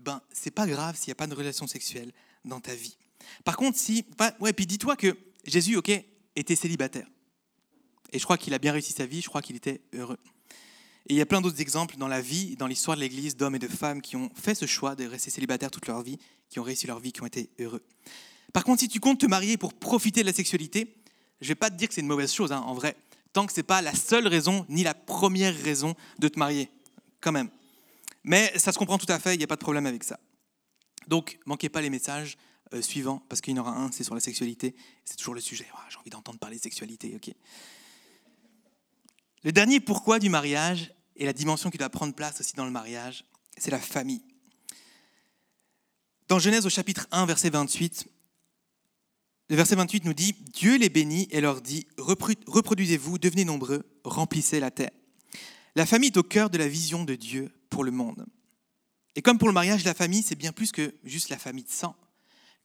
[0.00, 2.12] ben c'est pas grave s'il n'y a pas de relation sexuelle
[2.44, 2.96] dans ta vie.
[3.44, 4.04] Par contre, si,
[4.40, 5.90] ouais, puis dis-toi que Jésus, ok,
[6.36, 7.06] était célibataire.
[8.12, 10.18] Et je crois qu'il a bien réussi sa vie, je crois qu'il était heureux.
[11.08, 13.54] Et il y a plein d'autres exemples dans la vie, dans l'histoire de l'Église, d'hommes
[13.54, 16.18] et de femmes qui ont fait ce choix de rester célibataires toute leur vie,
[16.50, 17.82] qui ont réussi leur vie, qui ont été heureux.
[18.52, 20.96] Par contre, si tu comptes te marier pour profiter de la sexualité,
[21.40, 22.96] je vais pas te dire que c'est une mauvaise chose, hein, en vrai,
[23.32, 26.70] tant que ce n'est pas la seule raison, ni la première raison de te marier,
[27.20, 27.50] quand même.
[28.28, 30.20] Mais ça se comprend tout à fait, il n'y a pas de problème avec ça.
[31.06, 32.36] Donc, manquez pas les messages
[32.74, 34.76] euh, suivants, parce qu'il y en aura un, c'est sur la sexualité.
[35.06, 35.66] C'est toujours le sujet.
[35.88, 37.34] J'ai envie d'entendre parler de sexualité, ok.
[39.44, 42.70] Le dernier pourquoi du mariage, et la dimension qui doit prendre place aussi dans le
[42.70, 43.24] mariage,
[43.56, 44.22] c'est la famille.
[46.28, 48.08] Dans Genèse au chapitre 1, verset 28,
[49.48, 54.60] le verset 28 nous dit, Dieu les bénit et leur dit, reproduisez-vous, devenez nombreux, remplissez
[54.60, 54.90] la terre.
[55.76, 58.26] La famille est au cœur de la vision de Dieu pour le monde.
[59.14, 61.70] Et comme pour le mariage, la famille, c'est bien plus que juste la famille de
[61.70, 61.96] sang.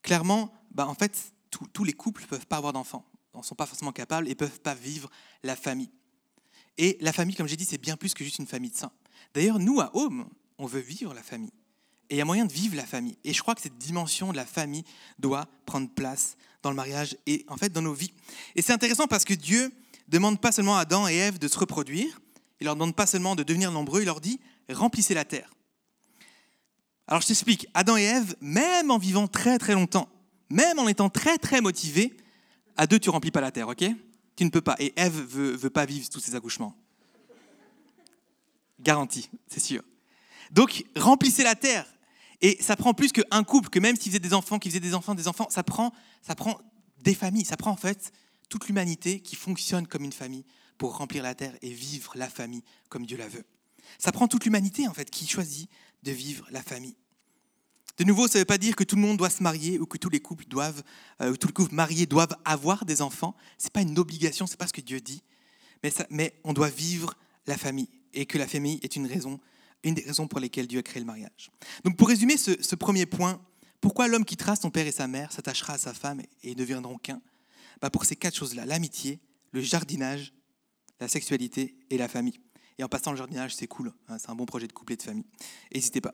[0.02, 3.66] Clairement, bah en fait, tous les couples ne peuvent pas avoir d'enfants, ne sont pas
[3.66, 5.10] forcément capables et ne peuvent pas vivre
[5.44, 5.92] la famille.
[6.78, 8.92] Et la famille, comme j'ai dit, c'est bien plus que juste une famille de saints.
[9.34, 11.54] D'ailleurs, nous, à Home, on veut vivre la famille.
[12.10, 13.18] Et il y a moyen de vivre la famille.
[13.24, 14.84] Et je crois que cette dimension de la famille
[15.20, 18.14] doit prendre place dans le mariage et en fait dans nos vies.
[18.56, 19.72] Et c'est intéressant parce que Dieu
[20.08, 22.22] demande pas seulement à Adam et Ève de se reproduire,
[22.60, 25.50] il leur demande pas seulement de devenir nombreux, il leur dit remplissez la terre.
[27.08, 30.10] Alors je t'explique, Adam et Ève, même en vivant très très longtemps,
[30.50, 32.16] même en étant très très motivés,
[32.78, 33.84] à deux tu remplis pas la terre, ok?
[34.36, 34.76] Tu ne peux pas.
[34.80, 36.76] Et Ève veut, veut pas vivre tous ces accouchements.
[38.80, 39.84] Garantie, c'est sûr.
[40.52, 41.86] Donc, remplissez la terre.
[42.42, 44.94] Et ça prend plus qu'un couple, que même s'ils faisaient des enfants, qu'ils faisaient des
[44.94, 46.60] enfants, des enfants, ça prend, ça prend
[47.02, 47.46] des familles.
[47.46, 48.12] Ça prend en fait
[48.50, 50.46] toute l'humanité qui fonctionne comme une famille
[50.78, 53.46] pour remplir la terre et vivre la famille comme Dieu la veut.
[54.00, 55.70] Ça prend toute l'humanité en fait qui choisit
[56.04, 56.96] de vivre la famille.
[57.98, 59.86] De nouveau, ça ne veut pas dire que tout le monde doit se marier ou
[59.86, 60.84] que tous les couples doivent,
[61.22, 63.36] euh, tous les couples mariés doivent avoir des enfants.
[63.60, 65.22] Ce n'est pas une obligation, ce n'est pas ce que Dieu dit.
[66.10, 67.14] Mais, on doit vivre
[67.46, 69.40] la famille et que la famille est une raison,
[69.84, 71.52] une des raisons pour lesquelles Dieu a créé le mariage.
[71.84, 73.42] Donc pour résumer ce, premier point,
[73.82, 76.98] pourquoi l'homme quittera son père et sa mère, s'attachera à sa femme et ne deviendront
[76.98, 77.22] qu'un?
[77.82, 79.20] Bah Pour ces quatre choses-là, l'amitié,
[79.52, 80.34] le jardinage,
[81.00, 82.40] la sexualité et la famille.
[82.78, 84.98] Et en passant le jardinage, c'est cool, hein, c'est un bon projet de couple et
[84.98, 85.26] de famille.
[85.74, 86.14] N'hésitez pas.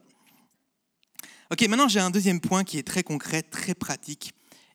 [1.51, 4.33] Ok, maintenant j'ai un deuxième point qui est très concret, très pratique.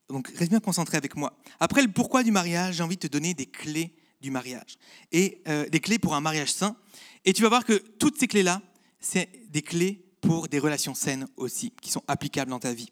[0.09, 1.39] Donc reste bien concentré avec moi.
[1.61, 4.77] Après le pourquoi du mariage, j'ai envie de te donner des clés du mariage.
[5.13, 6.77] Et euh, des clés pour un mariage sain.
[7.25, 8.61] Et tu vas voir que toutes ces clés-là,
[9.01, 12.91] c'est des clés pour des relations saines aussi, qui sont applicables dans ta vie.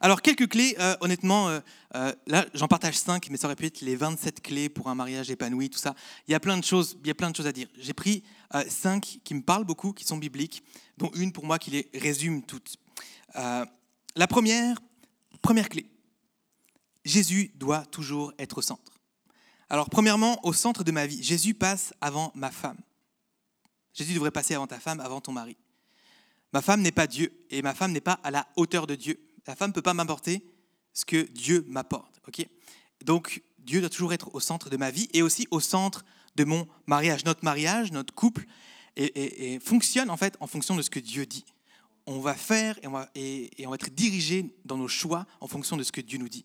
[0.00, 3.80] Alors, quelques clés, euh, honnêtement, euh, là, j'en partage cinq, mais ça aurait pu être
[3.80, 5.94] les 27 clés pour un mariage épanoui, tout ça.
[6.28, 7.68] Il y a plein de choses, il y a plein de choses à dire.
[7.78, 8.22] J'ai pris
[8.68, 10.62] cinq qui me parlent beaucoup, qui sont bibliques,
[10.98, 12.76] dont une pour moi qui les résume toutes.
[13.36, 13.64] Euh,
[14.16, 14.80] la première,
[15.42, 15.86] première clé,
[17.04, 18.92] Jésus doit toujours être au centre.
[19.68, 22.78] Alors, premièrement, au centre de ma vie, Jésus passe avant ma femme.
[23.94, 25.56] Jésus devrait passer avant ta femme, avant ton mari.
[26.52, 29.20] Ma femme n'est pas Dieu et ma femme n'est pas à la hauteur de Dieu.
[29.50, 30.44] La femme ne peut pas m'apporter
[30.92, 32.20] ce que Dieu m'apporte.
[32.28, 32.46] ok?
[33.04, 36.04] Donc, Dieu doit toujours être au centre de ma vie et aussi au centre
[36.36, 37.24] de mon mariage.
[37.24, 38.46] Notre mariage, notre couple,
[38.96, 41.44] et fonctionne en fait en fonction de ce que Dieu dit
[42.06, 45.46] on va faire et on va, et, on va être dirigé dans nos choix en
[45.46, 46.44] fonction de ce que Dieu nous dit.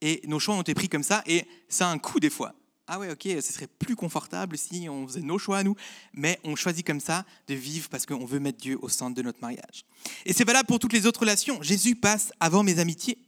[0.00, 2.54] Et nos choix ont été pris comme ça, et ça a un coût des fois.
[2.88, 5.76] Ah ouais, ok, ce serait plus confortable si on faisait nos choix à nous,
[6.12, 9.22] mais on choisit comme ça de vivre parce qu'on veut mettre Dieu au centre de
[9.22, 9.84] notre mariage.
[10.26, 11.62] Et c'est valable pour toutes les autres relations.
[11.62, 13.18] Jésus passe avant mes amitiés.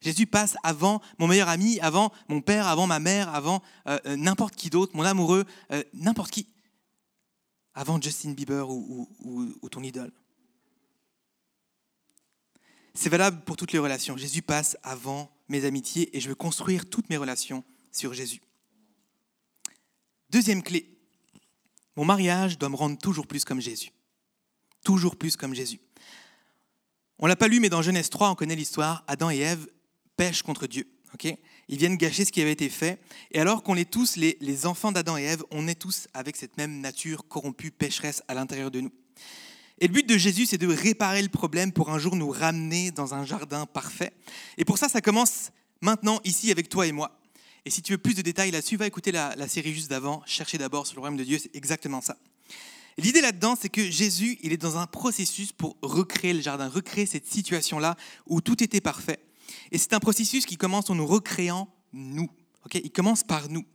[0.00, 4.16] Jésus passe avant mon meilleur ami, avant mon père, avant ma mère, avant euh, euh,
[4.16, 6.48] n'importe qui d'autre, mon amoureux, euh, n'importe qui.
[7.74, 10.12] Avant Justin Bieber ou ton idole.
[12.94, 14.16] C'est valable pour toutes les relations.
[14.16, 18.40] Jésus passe avant mes amitiés et je veux construire toutes mes relations sur Jésus.
[20.30, 20.88] Deuxième clé,
[21.96, 23.90] mon mariage doit me rendre toujours plus comme Jésus.
[24.84, 25.80] Toujours plus comme Jésus.
[27.18, 29.04] On l'a pas lu, mais dans Genèse 3, on connaît l'histoire.
[29.08, 29.66] Adam et Ève
[30.16, 30.86] pêchent contre Dieu.
[31.68, 33.00] Ils viennent gâcher ce qui avait été fait.
[33.30, 36.36] Et alors qu'on est tous les, les enfants d'Adam et Ève, on est tous avec
[36.36, 38.92] cette même nature corrompue, pécheresse à l'intérieur de nous.
[39.80, 42.90] Et le but de Jésus, c'est de réparer le problème pour un jour nous ramener
[42.90, 44.12] dans un jardin parfait.
[44.56, 47.17] Et pour ça, ça commence maintenant ici avec toi et moi.
[47.68, 50.56] Et si tu veux plus de détails là-dessus, va écouter la, série juste d'avant, Chercher
[50.56, 52.16] d'abord sur le royaume de Dieu, c'est exactement ça.
[52.96, 57.04] L'idée là-dedans, c'est que Jésus, il est dans un processus pour recréer le jardin, recréer
[57.04, 59.18] cette situation-là où tout était parfait.
[59.70, 62.30] Et c'est un processus qui commence en nous recréant nous.
[62.72, 63.66] il commence par nous.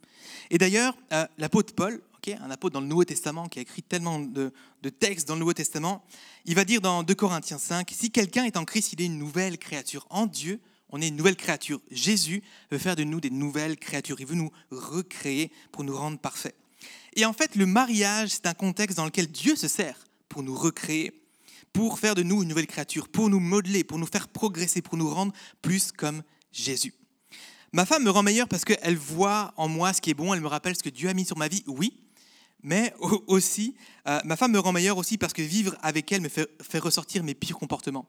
[0.50, 2.02] Et d'ailleurs, euh, l'apôtre Paul,
[2.42, 4.52] un apôtre dans le Nouveau Testament qui a écrit tellement de,
[4.82, 6.04] de, textes dans le Nouveau Testament,
[6.46, 9.20] il va dire dans 2 Corinthiens 5, si quelqu'un est en Christ, il est une
[9.20, 10.08] nouvelle créature.
[10.10, 10.60] En Dieu,
[10.94, 11.82] on est une nouvelle créature.
[11.90, 14.22] Jésus veut faire de nous des nouvelles créatures.
[14.22, 16.56] Il veut nous recréer pour nous rendre parfaits.
[17.16, 19.98] Et en fait, le mariage, c'est un contexte dans lequel Dieu se sert
[20.30, 21.12] pour nous recréer,
[21.74, 24.96] pour faire de nous une nouvelle créature, pour nous modeler, pour nous faire progresser, pour
[24.96, 26.94] nous rendre plus comme Jésus.
[27.72, 30.42] Ma femme me rend meilleure parce qu'elle voit en moi ce qui est bon, elle
[30.42, 32.04] me rappelle ce que Dieu a mis sur ma vie, oui,
[32.62, 32.94] mais
[33.26, 33.76] aussi,
[34.08, 37.24] euh, ma femme me rend meilleure aussi parce que vivre avec elle me fait ressortir
[37.24, 38.08] mes pires comportements.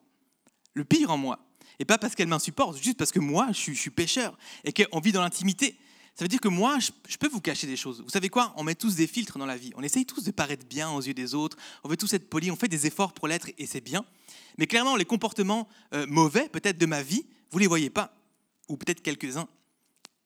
[0.75, 1.41] Le pire en moi.
[1.79, 5.01] Et pas parce qu'elle m'insupporte, juste parce que moi, je suis, je pécheur et qu'on
[5.01, 5.77] vit dans l'intimité.
[6.15, 8.01] Ça veut dire que moi, je, peux vous cacher des choses.
[8.03, 8.53] Vous savez quoi?
[8.57, 9.73] On met tous des filtres dans la vie.
[9.75, 11.57] On essaye tous de paraître bien aux yeux des autres.
[11.83, 12.53] On veut tous être polis.
[12.53, 14.05] On fait des efforts pour l'être et c'est bien.
[14.57, 18.15] Mais clairement, les comportements euh, mauvais, peut-être de ma vie, vous les voyez pas.
[18.69, 19.49] Ou peut-être quelques-uns.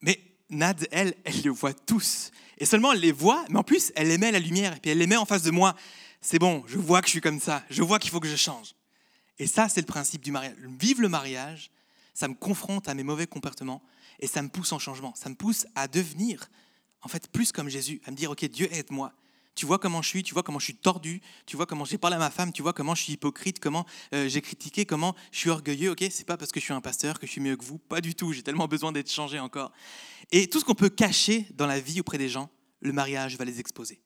[0.01, 2.31] Mais Nad, elle, elle les voit tous.
[2.59, 4.75] Et seulement elle les voit, mais en plus, elle les met la lumière.
[4.75, 5.75] Et puis elle les met en face de moi.
[6.21, 7.63] C'est bon, je vois que je suis comme ça.
[7.69, 8.75] Je vois qu'il faut que je change.
[9.39, 10.55] Et ça, c'est le principe du mariage.
[10.79, 11.71] Vivre le mariage,
[12.13, 13.81] ça me confronte à mes mauvais comportements
[14.19, 15.13] et ça me pousse en changement.
[15.15, 16.49] Ça me pousse à devenir,
[17.01, 19.13] en fait, plus comme Jésus, à me dire, OK, Dieu aide-moi.
[19.55, 21.97] Tu vois comment je suis, tu vois comment je suis tordu, tu vois comment j'ai
[21.97, 25.15] parlé à ma femme, tu vois comment je suis hypocrite, comment euh, j'ai critiqué, comment
[25.31, 25.91] je suis orgueilleux.
[25.91, 27.77] Ok, c'est pas parce que je suis un pasteur que je suis mieux que vous,
[27.77, 28.31] pas du tout.
[28.31, 29.71] J'ai tellement besoin d'être changé encore.
[30.31, 32.49] Et tout ce qu'on peut cacher dans la vie auprès des gens,
[32.79, 34.01] le mariage va les exposer.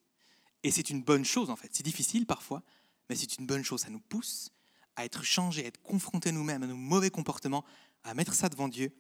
[0.63, 1.69] Et c'est une bonne chose en fait.
[1.71, 2.63] C'est difficile parfois,
[3.09, 3.81] mais c'est une bonne chose.
[3.81, 4.52] Ça nous pousse
[4.95, 7.65] à être changés, à être confrontés nous-mêmes à nos mauvais comportements,
[8.03, 8.91] à mettre ça devant Dieu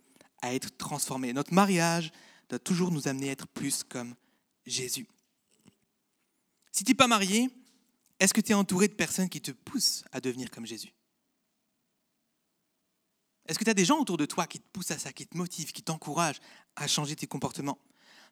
[0.43, 1.31] à être transformé.
[1.33, 2.11] Notre mariage
[2.49, 4.13] doit toujours nous amener à être plus comme
[4.65, 5.07] Jésus.
[6.71, 7.49] Si tu n'es pas marié,
[8.19, 10.93] est-ce que tu es entouré de personnes qui te poussent à devenir comme Jésus?
[13.47, 15.25] Est-ce que tu as des gens autour de toi qui te poussent à ça, qui
[15.25, 16.41] te motivent, qui t'encouragent
[16.75, 17.79] à changer tes comportements?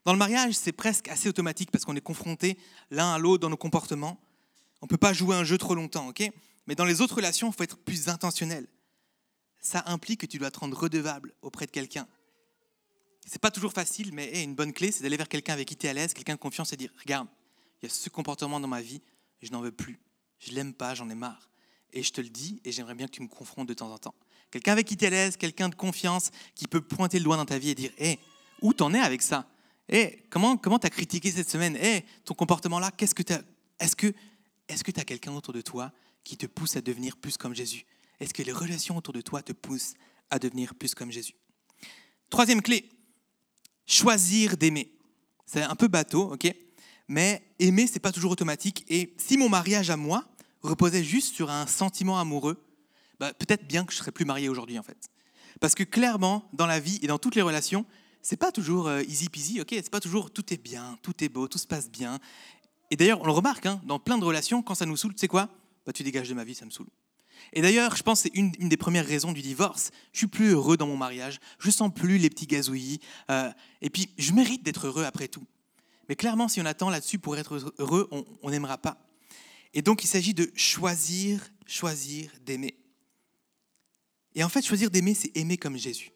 [0.04, 2.58] Dans le mariage, c'est presque assez automatique parce qu'on est confronté
[2.90, 4.20] l'un à l'autre dans nos comportements.
[4.82, 6.30] On ne peut pas jouer un jeu trop longtemps, ok?
[6.66, 8.68] Mais dans les autres relations, il faut être plus intentionnel
[9.62, 12.06] ça implique que tu dois te rendre redevable auprès de quelqu'un.
[13.24, 15.86] C'est pas toujours facile, mais une bonne clé, c'est d'aller vers quelqu'un avec qui tu
[15.86, 17.28] es à l'aise, quelqu'un de confiance et dire Regarde,
[17.80, 19.00] il y a ce comportement dans ma vie,
[19.40, 20.00] je n'en veux plus,
[20.40, 21.48] je l'aime pas, j'en ai marre.
[21.92, 23.98] Et je te le dis, et j'aimerais bien que tu me confrontes de temps en
[23.98, 24.14] temps.
[24.50, 27.36] Quelqu'un avec qui tu es à l'aise, quelqu'un de confiance, qui peut pointer le doigt
[27.36, 28.18] dans ta vie et dire Hé,
[28.60, 29.48] où t'en es avec ça?
[29.88, 31.76] Hé, comment comment t'as critiqué cette semaine?
[31.76, 33.42] Hé, ton comportement là, qu'est-ce que t'as
[33.78, 34.12] Est-ce que
[34.68, 35.92] est-ce que tu as quelqu'un autour de toi
[36.24, 37.84] qui te pousse à devenir plus comme Jésus?
[38.20, 39.94] Est-ce que les relations autour de toi te poussent
[40.30, 41.34] à devenir plus comme Jésus?
[42.30, 42.88] Troisième clé,
[43.86, 44.92] choisir d'aimer.
[45.46, 46.54] C'est un peu bateau, ok?
[47.08, 48.84] Mais aimer, c'est pas toujours automatique.
[48.88, 50.24] Et si mon mariage à moi
[50.62, 52.64] reposait juste sur un sentiment amoureux,
[53.18, 55.08] bah, peut-être bien que je serais plus marié aujourd'hui, en fait.
[55.60, 57.84] Parce que clairement, dans la vie et dans toutes les relations,
[58.22, 59.68] c'est pas toujours euh, easy peasy, ok?
[59.70, 62.18] C'est pas toujours tout est bien, tout est beau, tout se passe bien.
[62.90, 65.20] Et d'ailleurs, on le remarque, hein, dans plein de relations, quand ça nous saoule, tu
[65.20, 65.48] sais quoi?
[65.86, 66.88] Bah, Tu dégages de ma vie, ça me saoule.
[67.52, 69.90] Et d'ailleurs, je pense que c'est une, des premières raisons du divorce.
[70.12, 73.90] Je suis plus heureux dans mon mariage, je sens plus les petits gazouillis, euh, et
[73.90, 75.44] puis je mérite d'être heureux après tout.
[76.08, 78.08] Mais clairement, si on attend là-dessus pour être heureux,
[78.42, 79.08] on n'aimera pas.
[79.74, 82.76] Et donc, il s'agit de choisir, choisir d'aimer.
[84.34, 86.10] Et en fait, choisir d'aimer, c'est aimer comme Jésus.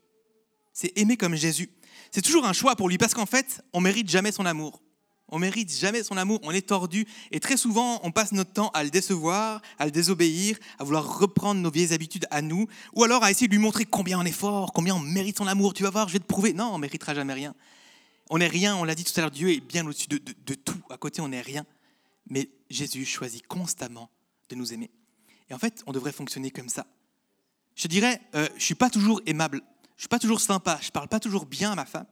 [0.73, 1.71] C'est aimer comme Jésus.
[2.11, 4.83] C'est toujours un choix pour lui, parce qu'en fait, on mérite jamais son amour.
[5.29, 8.71] On mérite jamais son amour, on est tordu et très souvent on passe notre temps
[8.75, 13.03] à le décevoir, à le désobéir, à vouloir reprendre nos vieilles habitudes à nous, ou
[13.03, 15.75] alors à essayer de lui montrer combien on est fort, combien on mérite son amour.
[15.75, 16.53] Tu vas voir, je vais te prouver.
[16.53, 17.55] Non, on méritera jamais rien.
[18.31, 20.81] On n'est rien, on l'a dit tout à l'heure, Dieu est bien au-dessus de, tout.
[20.91, 21.67] À côté, on n'est rien.
[22.29, 24.11] Mais Jésus choisit constamment
[24.49, 24.91] de nous aimer.
[25.51, 26.87] Et en fait, on devrait fonctionner comme ça.
[27.75, 29.61] Je dirais, euh, je suis pas toujours aimable,
[29.97, 32.07] je suis pas toujours sympa, je parle pas toujours bien à ma femme,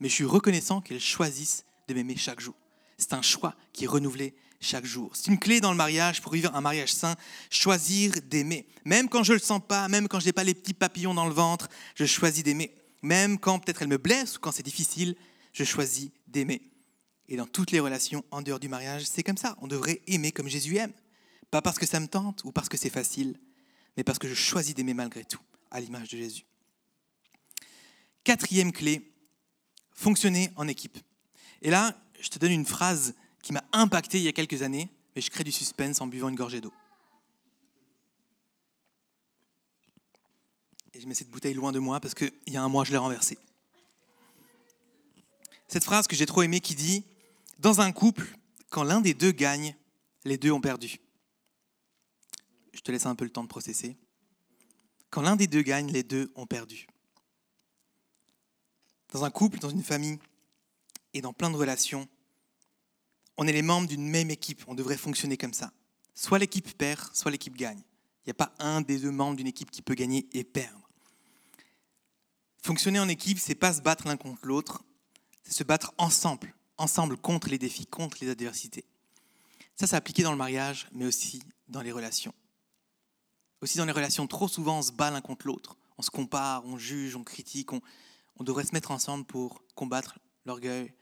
[0.00, 2.54] mais je suis reconnaissant qu'elle choisisse de m'aimer chaque jour.
[2.98, 5.10] C'est un choix qui est renouvelé chaque jour.
[5.14, 7.14] C'est une clé dans le mariage pour vivre un mariage sain,
[7.50, 8.66] choisir d'aimer.
[8.84, 11.14] Même quand je ne le sens pas, même quand je n'ai pas les petits papillons
[11.14, 12.74] dans le ventre, je choisis d'aimer.
[13.02, 15.14] Même quand peut-être elle me blesse ou quand c'est difficile,
[15.52, 16.62] je choisis d'aimer.
[17.28, 19.56] Et dans toutes les relations en dehors du mariage, c'est comme ça.
[19.60, 20.92] On devrait aimer comme Jésus aime.
[21.50, 23.38] Pas parce que ça me tente ou parce que c'est facile,
[23.96, 26.44] mais parce que je choisis d'aimer malgré tout, à l'image de Jésus.
[28.24, 29.12] Quatrième clé,
[29.92, 30.98] fonctionner en équipe.
[31.62, 34.88] Et là, je te donne une phrase qui m'a impacté il y a quelques années,
[35.14, 36.72] mais je crée du suspense en buvant une gorgée d'eau.
[40.94, 42.90] Et je mets cette bouteille loin de moi parce qu'il y a un mois, je
[42.90, 43.38] l'ai renversée.
[45.68, 47.04] Cette phrase que j'ai trop aimée qui dit
[47.58, 48.26] Dans un couple,
[48.70, 49.76] quand l'un des deux gagne,
[50.24, 50.98] les deux ont perdu.
[52.72, 53.96] Je te laisse un peu le temps de processer.
[55.10, 56.86] Quand l'un des deux gagne, les deux ont perdu.
[59.12, 60.18] Dans un couple, dans une famille
[61.16, 62.06] et dans plein de relations,
[63.38, 64.62] on est les membres d'une même équipe.
[64.68, 65.72] On devrait fonctionner comme ça.
[66.14, 67.78] Soit l'équipe perd, soit l'équipe gagne.
[67.78, 70.90] Il n'y a pas un des deux membres d'une équipe qui peut gagner et perdre.
[72.62, 74.82] Fonctionner en équipe, c'est pas se battre l'un contre l'autre,
[75.42, 78.84] c'est se battre ensemble, ensemble contre les défis, contre les adversités.
[79.76, 82.34] Ça, c'est appliqué dans le mariage, mais aussi dans les relations.
[83.62, 85.78] Aussi dans les relations, trop souvent, on se bat l'un contre l'autre.
[85.96, 87.72] On se compare, on juge, on critique.
[87.72, 87.80] On,
[88.36, 90.92] on devrait se mettre ensemble pour combattre l'orgueil,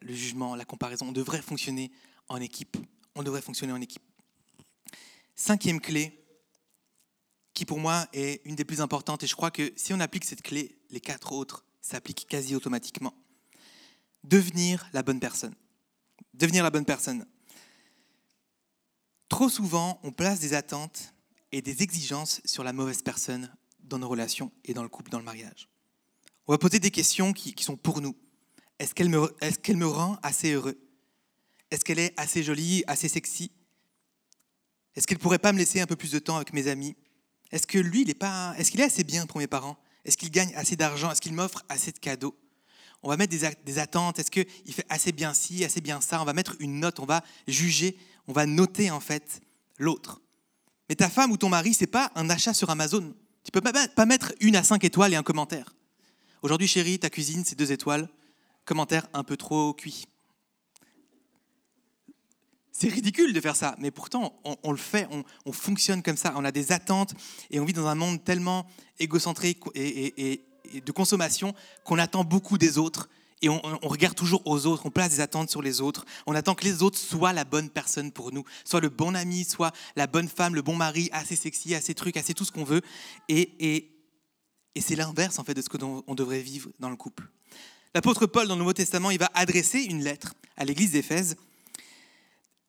[0.00, 1.08] le jugement, la comparaison.
[1.08, 1.90] On devrait fonctionner
[2.28, 2.76] en équipe.
[3.14, 4.02] On devrait fonctionner en équipe.
[5.34, 6.24] Cinquième clé,
[7.54, 10.24] qui pour moi est une des plus importantes, et je crois que si on applique
[10.24, 13.14] cette clé, les quatre autres s'appliquent quasi automatiquement.
[14.24, 15.54] Devenir la bonne personne.
[16.34, 17.26] Devenir la bonne personne.
[19.28, 21.14] Trop souvent, on place des attentes
[21.52, 25.18] et des exigences sur la mauvaise personne dans nos relations et dans le couple, dans
[25.18, 25.68] le mariage.
[26.46, 28.16] On va poser des questions qui, sont pour nous.
[28.78, 30.78] Est-ce qu'elle me, rend assez heureux?
[31.70, 33.50] Est-ce qu'elle est assez jolie, assez sexy?
[34.94, 36.94] Est-ce qu'elle pourrait pas me laisser un peu plus de temps avec mes amis?
[37.52, 39.78] Est-ce que lui, il est pas, est-ce qu'il est assez bien pour mes parents?
[40.04, 41.10] Est-ce qu'il gagne assez d'argent?
[41.10, 42.36] Est-ce qu'il m'offre assez de cadeaux?
[43.02, 44.18] On va mettre des, des attentes.
[44.18, 46.20] Est-ce qu'il fait assez bien ci, assez bien ça?
[46.20, 47.00] On va mettre une note.
[47.00, 47.96] On va juger.
[48.26, 49.40] On va noter en fait
[49.78, 50.20] l'autre.
[50.88, 53.14] Mais ta femme ou ton mari, c'est pas un achat sur Amazon.
[53.44, 55.74] Tu peux pas mettre une à cinq étoiles et un commentaire.
[56.42, 58.08] Aujourd'hui, chérie, ta cuisine, c'est deux étoiles.
[58.66, 60.04] Commentaire un peu trop cuit.
[62.72, 65.08] C'est ridicule de faire ça, mais pourtant, on, le fait,
[65.46, 66.34] on, fonctionne comme ça.
[66.36, 67.14] On a des attentes
[67.50, 68.66] et on vit dans un monde tellement
[68.98, 70.44] égocentrique et
[70.84, 73.08] de consommation qu'on attend beaucoup des autres
[73.42, 76.54] et on, regarde toujours aux autres, on place des attentes sur les autres, on attend
[76.54, 80.06] que les autres soient la bonne personne pour nous, soit le bon ami, soit la
[80.06, 82.80] bonne femme, le bon mari, assez sexy, assez truc, assez tout ce qu'on veut.
[83.28, 83.92] Et, et,
[84.80, 87.28] c'est l'inverse en fait de ce que on devrait vivre dans le couple.
[87.96, 91.34] L'apôtre Paul dans le Nouveau Testament, il va adresser une lettre à l'église d'Éphèse,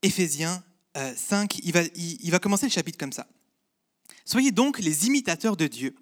[0.01, 0.63] Éphésiens
[0.95, 3.27] 5, euh, il va, il va commencer le chapitre comme ça.
[4.23, 5.97] Soyez donc les imitateurs de Dieu,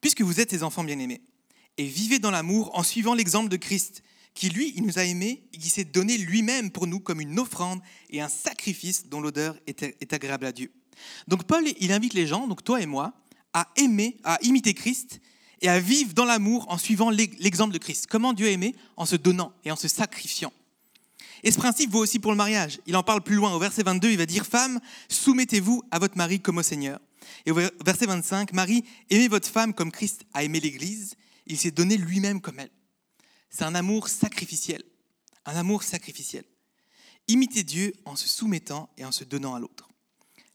[0.00, 1.20] puisque vous êtes ses enfants bien-aimés
[1.76, 5.46] et vivez dans l'amour en suivant l'exemple de Christ, qui lui, il nous a aimés
[5.52, 9.58] et qui s'est donné lui-même pour nous comme une offrande et un sacrifice dont l'odeur
[9.66, 10.72] est agréable à Dieu.
[11.28, 13.12] Donc Paul, il invite les gens, donc toi et moi,
[13.52, 15.20] à aimer, à imiter Christ
[15.64, 18.06] et à vivre dans l'amour en suivant l'exemple de Christ.
[18.06, 20.52] Comment Dieu a aimé En se donnant et en se sacrifiant.
[21.42, 22.80] Et ce principe vaut aussi pour le mariage.
[22.86, 23.54] Il en parle plus loin.
[23.54, 27.00] Au verset 22, il va dire Femme, soumettez-vous à votre mari comme au Seigneur.
[27.46, 31.70] Et au verset 25, Marie, aimez votre femme comme Christ a aimé l'Église il s'est
[31.70, 32.70] donné lui-même comme elle.
[33.50, 34.82] C'est un amour sacrificiel.
[35.44, 36.44] Un amour sacrificiel.
[37.28, 39.88] Imiter Dieu en se soumettant et en se donnant à l'autre.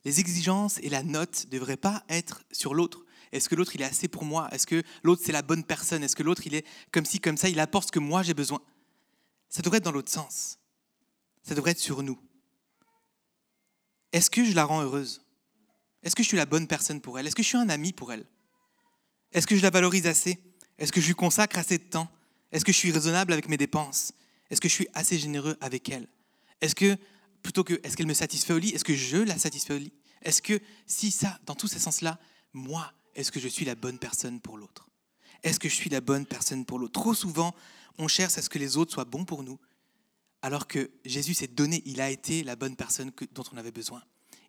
[0.06, 3.06] Les exigences et la note ne devraient pas être sur l'autre.
[3.32, 6.04] Est-ce que l'autre il est assez pour moi Est-ce que l'autre c'est la bonne personne
[6.04, 8.34] Est-ce que l'autre il est comme ci, comme ça, il apporte ce que moi j'ai
[8.34, 8.62] besoin
[9.50, 10.60] Ça devrait être dans l'autre sens.
[11.44, 12.20] Ça devrait être sur nous.
[14.12, 15.22] Est-ce que je la rends heureuse
[16.04, 17.94] Est-ce que je suis la bonne personne pour elle Est-ce que je suis un ami
[17.94, 18.26] pour elle
[19.32, 20.40] Est-ce que je la valorise assez
[20.80, 22.10] est-ce que je lui consacre assez de temps
[22.52, 24.14] Est-ce que je suis raisonnable avec mes dépenses
[24.50, 26.08] Est-ce que je suis assez généreux avec elle
[26.62, 26.98] Est-ce que,
[27.44, 29.94] plutôt que, est-ce qu'elle me satisfait au lit Est-ce que je la satisfais au lit
[30.22, 32.18] Est-ce que, si ça, dans tous ces sens-là,
[32.54, 34.88] moi, est-ce que je suis la bonne personne pour l'autre?
[35.44, 37.00] Est-ce que je suis la bonne personne pour l'autre?
[37.00, 37.54] Trop souvent,
[37.98, 39.60] on cherche à ce que les autres soient bons pour nous,
[40.42, 44.02] alors que Jésus s'est donné, il a été la bonne personne dont on avait besoin.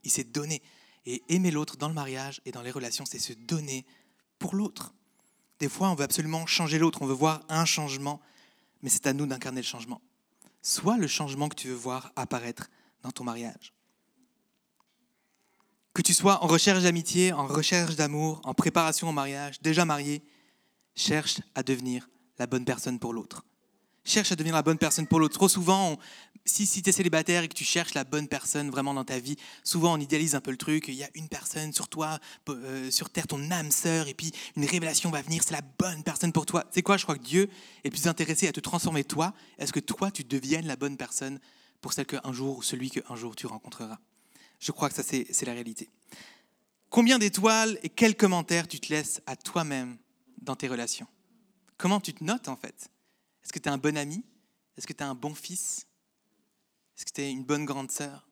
[0.04, 0.62] Il s'est donné.
[1.06, 3.86] Et aimer l'autre dans le mariage et dans les relations, c'est se donner
[4.38, 4.94] pour l'autre.
[5.58, 8.20] Des fois, on veut absolument changer l'autre, on veut voir un changement,
[8.82, 10.02] mais c'est à nous d'incarner le changement.
[10.62, 12.68] Soit le changement que tu veux voir apparaître
[13.02, 13.72] dans ton mariage.
[15.92, 20.22] Que tu sois en recherche d'amitié, en recherche d'amour, en préparation au mariage, déjà marié,
[20.94, 23.44] cherche à devenir la bonne personne pour l'autre.
[24.04, 25.34] Cherche à devenir la bonne personne pour l'autre.
[25.34, 25.98] Trop souvent,
[26.44, 29.18] si, si tu es célibataire et que tu cherches la bonne personne vraiment dans ta
[29.18, 30.86] vie, souvent on idéalise un peu le truc.
[30.88, 32.18] Il y a une personne sur toi,
[32.48, 36.04] euh, sur terre, ton âme sœur, et puis une révélation va venir, c'est la bonne
[36.04, 36.64] personne pour toi.
[36.70, 36.98] C'est quoi?
[36.98, 37.50] Je crois que Dieu
[37.82, 39.34] est plus intéressé à te transformer toi.
[39.58, 41.40] Est-ce que toi, tu deviennes la bonne personne
[41.80, 43.98] pour celle qu'un jour ou celui qu'un jour tu rencontreras
[44.60, 45.88] Je crois que ça, c'est la réalité.
[46.90, 49.96] Combien d'étoiles et quels commentaires tu te laisses à toi-même
[50.38, 51.06] dans tes relations?
[51.78, 52.90] Comment tu te notes en fait?
[53.42, 54.22] Est-ce que tu es un bon ami?
[54.76, 55.86] Est-ce que tu es un bon fils?
[56.96, 58.28] Est-ce que tu es une bonne grande sœur?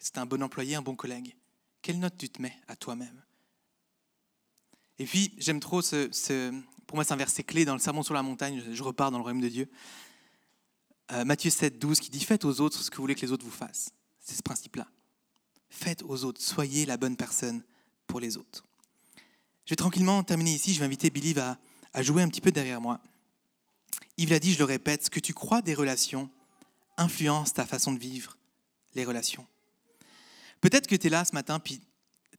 [0.00, 1.36] Est-ce que tu es un bon employé, un bon collègue?
[1.82, 3.22] Quelle note tu te mets à toi-même?
[4.98, 6.50] Et puis, j'aime trop ce,
[6.86, 8.62] Pour moi, c'est un verset clé dans le Sermon sur la montagne.
[8.72, 9.70] Je repars dans le royaume de Dieu.
[11.12, 13.32] Euh, Matthieu 7, 12, qui dit Faites aux autres ce que vous voulez que les
[13.32, 13.90] autres vous fassent.
[14.20, 14.86] C'est ce principe-là.
[15.70, 17.62] Faites aux autres, soyez la bonne personne
[18.06, 18.64] pour les autres.
[19.64, 21.58] Je vais tranquillement terminer ici, je vais inviter Billy à,
[21.92, 23.00] à jouer un petit peu derrière moi.
[24.16, 26.28] Yves l'a dit, je le répète, ce que tu crois des relations
[26.96, 28.36] influence ta façon de vivre
[28.94, 29.46] les relations.
[30.60, 31.80] Peut-être que tu es là ce matin, puis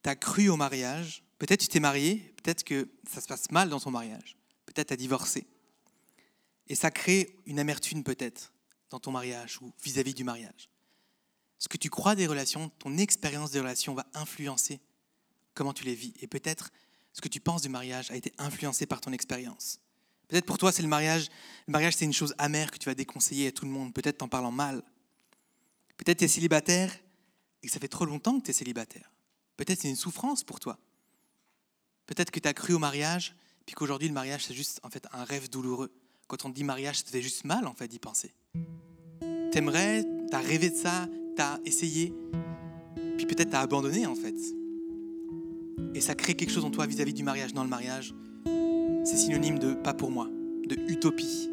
[0.03, 3.69] tu as cru au mariage, peut-être tu t'es marié, peut-être que ça se passe mal
[3.69, 5.47] dans ton mariage, peut-être tu as divorcé.
[6.67, 8.53] Et ça crée une amertume peut-être
[8.89, 10.69] dans ton mariage ou vis-à-vis du mariage.
[11.61, 14.81] Ce que tu crois des relations, ton expérience des relations va influencer
[15.53, 16.11] comment tu les vis.
[16.19, 16.71] Et peut-être
[17.13, 19.79] ce que tu penses du mariage a été influencé par ton expérience.
[20.27, 21.27] Peut-être pour toi, c'est le mariage.
[21.67, 23.93] Le mariage, c'est une chose amère que tu vas déconseiller à tout le monde.
[23.93, 24.81] Peut-être t'en parlant mal.
[25.97, 26.91] Peut-être tu es célibataire
[27.61, 29.11] et que ça fait trop longtemps que tu es célibataire.
[29.55, 30.79] Peut-être c'est une souffrance pour toi.
[32.07, 33.35] Peut-être que tu as cru au mariage,
[33.67, 35.93] puis qu'aujourd'hui, le mariage, c'est juste en fait un rêve douloureux.
[36.25, 38.33] Quand on dit mariage, ça te fait juste mal en fait d'y penser.
[39.51, 42.13] T'aimerais, t'as rêvé de ça, t'as essayé,
[43.17, 44.35] puis peut-être t'as abandonné en fait.
[45.93, 47.53] Et ça crée quelque chose en toi vis-à-vis du mariage.
[47.53, 48.15] Dans le mariage,
[49.03, 50.29] c'est synonyme de pas pour moi,
[50.67, 51.49] de utopie.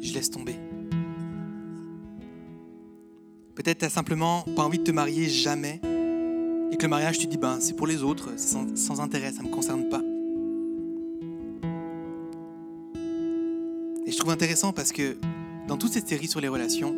[0.00, 0.56] Je laisse tomber.
[3.54, 5.80] Peut-être t'as simplement pas envie de te marier jamais,
[6.70, 9.42] et que le mariage, tu dis ben c'est pour les autres, c'est sans, intérêt, ça
[9.42, 10.02] me concerne pas.
[14.06, 15.16] Et je trouve intéressant parce que
[15.66, 16.96] dans toute cette série sur les relations,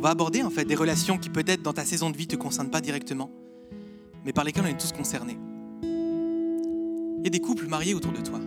[0.00, 2.30] on va aborder en fait des relations qui peut-être dans ta saison de vie ne
[2.30, 3.30] te concernent pas directement,
[4.24, 5.36] mais par lesquelles on est tous concernés.
[5.82, 8.40] Il y a des couples mariés autour de toi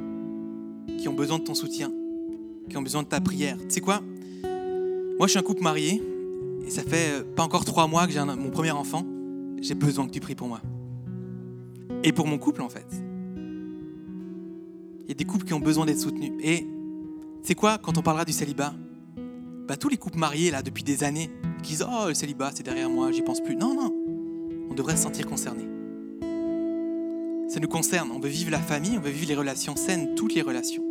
[0.98, 1.92] qui ont besoin de ton soutien,
[2.72, 3.60] qui ont besoin de ta prière.
[3.60, 4.02] Tu sais quoi?
[4.42, 6.02] Moi, je suis un couple marié
[6.66, 9.06] et ça fait euh, pas encore trois mois que j'ai mon premier enfant.
[9.62, 10.60] J'ai besoin que tu pries pour moi.
[12.04, 12.88] Et pour mon couple, en fait.
[15.04, 16.32] Il y a des couples qui ont besoin d'être soutenus.
[16.42, 16.66] Et
[17.44, 18.74] c'est quoi, quand on parlera du célibat
[19.68, 21.30] bah, Tous les couples mariés, là, depuis des années,
[21.64, 23.56] qui disent Oh, le célibat, c'est derrière moi, j'y pense plus.
[23.56, 23.94] Non, non.
[24.70, 25.68] On devrait se sentir concerné.
[27.48, 28.12] Ça nous concerne.
[28.12, 30.84] On veut vivre la famille, on veut vivre les relations saines, toutes les relations.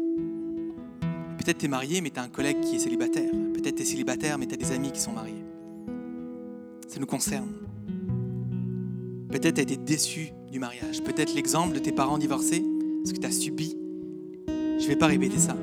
[1.39, 3.31] Peut-être tu es marié, mais tu un collègue qui est célibataire.
[3.55, 5.45] Peut-être tu es célibataire, mais tu as des amis qui sont mariés.
[6.89, 7.53] Ça nous concerne.
[9.31, 11.03] Peut-être tu été déçu du mariage.
[11.03, 12.65] Peut-être l'exemple de tes parents divorcés,
[13.05, 13.77] ce que tu as subi.
[14.47, 15.57] Je ne vais pas répéter ça.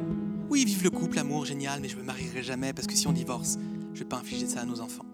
[0.49, 3.07] Oui, vive le couple, l'amour, génial, mais je ne me marierai jamais parce que si
[3.07, 3.57] on divorce,
[3.93, 5.05] je ne vais pas infliger ça à nos enfants.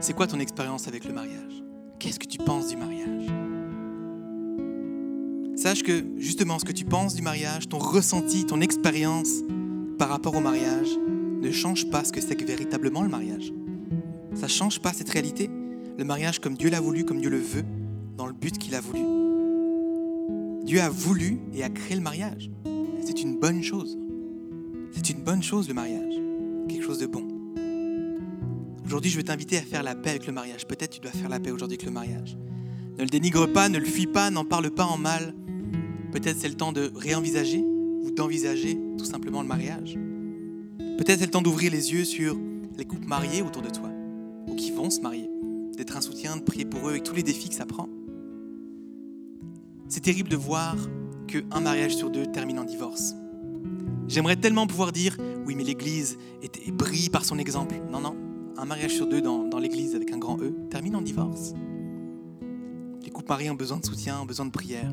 [0.00, 1.62] C'est quoi ton expérience avec le mariage?
[1.98, 3.26] Qu'est-ce que tu penses du mariage?
[5.54, 9.30] Sache que justement ce que tu penses du mariage, ton ressenti, ton expérience
[9.98, 10.88] par rapport au mariage
[11.40, 13.52] ne change pas ce que c'est que véritablement le mariage.
[14.34, 15.50] Ça ne change pas cette réalité?
[15.98, 17.64] Le mariage comme Dieu l'a voulu, comme Dieu le veut,
[18.16, 19.02] dans le but qu'il a voulu.
[20.64, 22.50] Dieu a voulu et a créé le mariage.
[23.04, 23.98] C'est une bonne chose.
[24.92, 26.21] C'est une bonne chose le mariage.
[26.98, 27.26] De bon.
[28.84, 30.66] Aujourd'hui, je veux t'inviter à faire la paix avec le mariage.
[30.66, 32.36] Peut-être tu dois faire la paix aujourd'hui avec le mariage.
[32.98, 35.34] Ne le dénigre pas, ne le fuis pas, n'en parle pas en mal.
[36.12, 39.98] Peut-être c'est le temps de réenvisager ou d'envisager tout simplement le mariage.
[40.98, 42.36] Peut-être c'est le temps d'ouvrir les yeux sur
[42.76, 43.88] les couples mariés autour de toi
[44.46, 45.30] ou qui vont se marier,
[45.74, 47.88] d'être un soutien, de prier pour eux avec tous les défis que ça prend.
[49.88, 50.76] C'est terrible de voir
[51.26, 53.14] qu'un mariage sur deux termine en divorce.
[54.12, 56.18] J'aimerais tellement pouvoir dire oui, mais l'Église
[56.70, 57.76] brille par son exemple.
[57.90, 58.14] Non, non,
[58.58, 61.54] un mariage sur deux dans, dans l'Église avec un grand E termine en divorce.
[63.02, 64.92] Les couples mariés ont besoin de soutien, ont besoin de prière.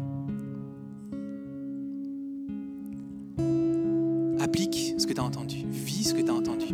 [4.40, 6.68] Applique ce que tu as entendu, vis ce que tu as entendu.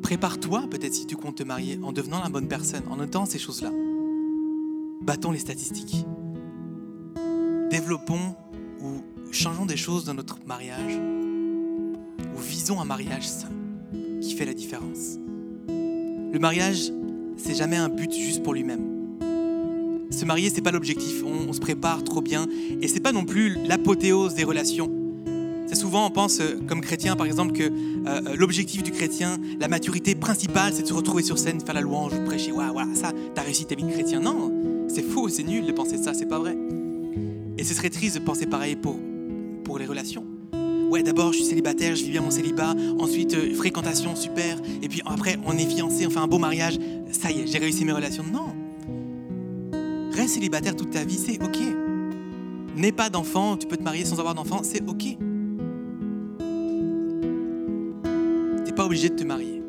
[0.00, 3.38] Prépare-toi peut-être si tu comptes te marier en devenant la bonne personne, en notant ces
[3.38, 3.70] choses-là.
[5.02, 6.06] Battons les statistiques.
[7.70, 8.34] Développons
[8.80, 9.02] ou
[9.32, 10.98] changeons des choses dans notre mariage.
[12.36, 13.48] Ou visons un mariage sain
[14.20, 15.18] qui fait la différence.
[15.68, 16.92] Le mariage,
[17.36, 18.92] c'est jamais un but juste pour lui-même.
[20.10, 21.24] Se marier, c'est pas l'objectif.
[21.24, 22.46] On, se prépare trop bien,
[22.80, 24.90] et c'est pas non plus l'apothéose des relations.
[25.66, 29.68] C'est souvent, on pense euh, comme chrétien, par exemple, que euh, l'objectif du chrétien, la
[29.68, 32.52] maturité principale, c'est de se retrouver sur scène, faire la louange, prêcher.
[32.52, 34.20] Waouh, voilà, ça, t'as réussi ta vie de chrétien.
[34.20, 34.52] Non,
[34.88, 36.56] c'est faux, c'est nul de penser ça, c'est pas vrai.
[37.58, 38.98] Et ce serait triste de penser pareil pour,
[39.62, 40.24] pour les relations.
[40.92, 42.74] Ouais, d'abord, je suis célibataire, je vis bien mon célibat.
[42.98, 44.60] Ensuite, euh, fréquentation, super.
[44.82, 46.78] Et puis après, on est fiancé, on fait un beau mariage.
[47.10, 48.24] Ça y est, j'ai réussi mes relations.
[48.30, 48.54] Non.
[50.12, 51.58] Reste célibataire toute ta vie, c'est OK.
[52.76, 55.16] N'aie pas d'enfant, tu peux te marier sans avoir d'enfant, c'est OK.
[58.66, 59.62] T'es pas obligé de te marier.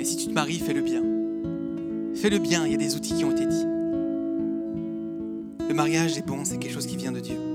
[0.00, 1.02] Et si tu te maries, fais le bien.
[2.16, 3.66] Fais le bien, il y a des outils qui ont été dits.
[5.68, 7.49] Le mariage est bon, c'est quelque chose qui vient de Dieu.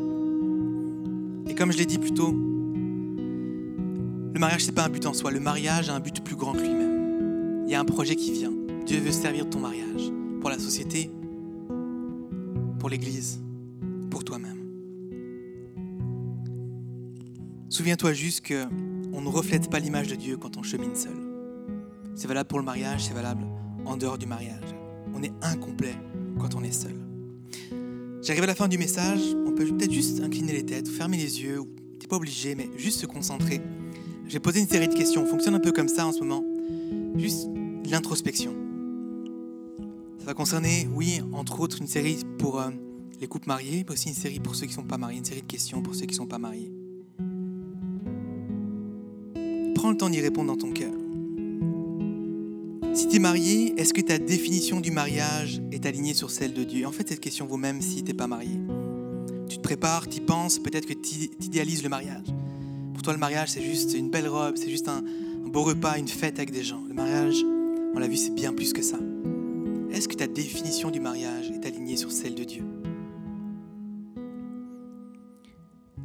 [1.57, 2.31] Comme je l'ai dit plus tôt,
[4.33, 5.31] le mariage, c'est pas un but en soi.
[5.31, 7.63] Le mariage a un but plus grand que lui-même.
[7.65, 8.51] Il y a un projet qui vient.
[8.85, 11.09] Dieu veut servir ton mariage pour la société,
[12.77, 13.41] pour l'Église,
[14.11, 14.57] pour toi-même.
[17.69, 18.65] Souviens-toi juste que
[19.13, 21.15] on ne reflète pas l'image de Dieu quand on chemine seul.
[22.15, 23.45] C'est valable pour le mariage, c'est valable
[23.85, 24.75] en dehors du mariage.
[25.13, 25.95] On est incomplet
[26.37, 27.04] quand on est seul.
[28.25, 31.43] J'arrive à la fin du message, on peut peut-être juste incliner les têtes, fermer les
[31.43, 31.61] yeux,
[31.99, 33.61] t'es pas obligé, mais juste se concentrer.
[34.27, 36.43] J'ai posé une série de questions, on fonctionne un peu comme ça en ce moment.
[37.15, 37.47] Juste
[37.87, 38.55] l'introspection.
[40.17, 42.71] Ça va concerner, oui, entre autres, une série pour euh,
[43.21, 45.25] les couples mariés, mais aussi une série pour ceux qui ne sont pas mariés, une
[45.25, 46.71] série de questions pour ceux qui ne sont pas mariés.
[49.75, 51.04] Prends le temps d'y répondre dans ton cœur.
[52.95, 56.63] Si tu es marié, est-ce que ta définition du mariage est alignée sur celle de
[56.63, 56.87] Dieu?
[56.87, 58.57] En fait, cette question vaut même si tu n'es pas marié.
[59.49, 62.27] Tu te prépares, tu y penses, peut-être que tu idéalises le mariage.
[62.93, 65.03] Pour toi, le mariage, c'est juste une belle robe, c'est juste un,
[65.45, 66.81] un beau repas, une fête avec des gens.
[66.87, 67.43] Le mariage,
[67.93, 68.97] on l'a vu, c'est bien plus que ça.
[69.91, 72.63] Est-ce que ta définition du mariage est alignée sur celle de Dieu?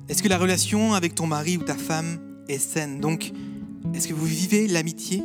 [0.09, 2.19] Est-ce que la relation avec ton mari ou ta femme
[2.49, 2.99] est saine?
[2.99, 3.31] Donc,
[3.95, 5.23] est-ce que vous vivez l'amitié?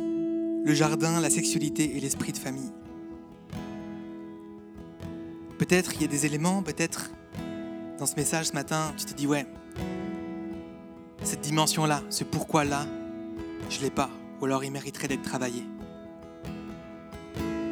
[0.66, 2.72] Le jardin, la sexualité et l'esprit de famille.
[5.58, 7.12] Peut-être il y a des éléments, peut-être
[8.00, 9.46] dans ce message ce matin, tu te dis ouais,
[11.22, 12.84] cette dimension-là, ce pourquoi-là,
[13.70, 14.10] je ne l'ai pas,
[14.40, 15.62] ou alors il mériterait d'être travaillé.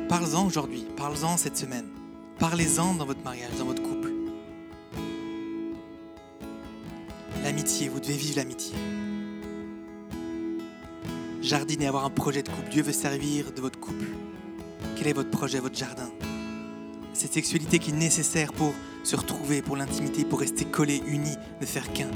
[0.08, 1.88] Parle-en aujourd'hui, parle-en cette semaine,
[2.38, 4.12] parlez-en dans votre mariage, dans votre couple.
[7.42, 8.72] L'amitié, vous devez vivre l'amitié
[11.44, 12.70] jardiner, avoir un projet de couple.
[12.70, 14.06] Dieu veut servir de votre couple.
[14.96, 16.10] Quel est votre projet, votre jardin?
[17.12, 18.74] Cette sexualité qui est nécessaire pour
[19.04, 22.10] se retrouver, pour l'intimité, pour rester collés, unis, ne faire qu'un.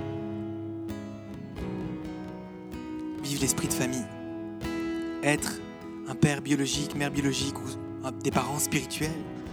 [3.23, 4.07] Vive l'esprit de famille.
[5.23, 5.61] Être
[6.09, 9.11] un père biologique, mère biologique ou des parents spirituels,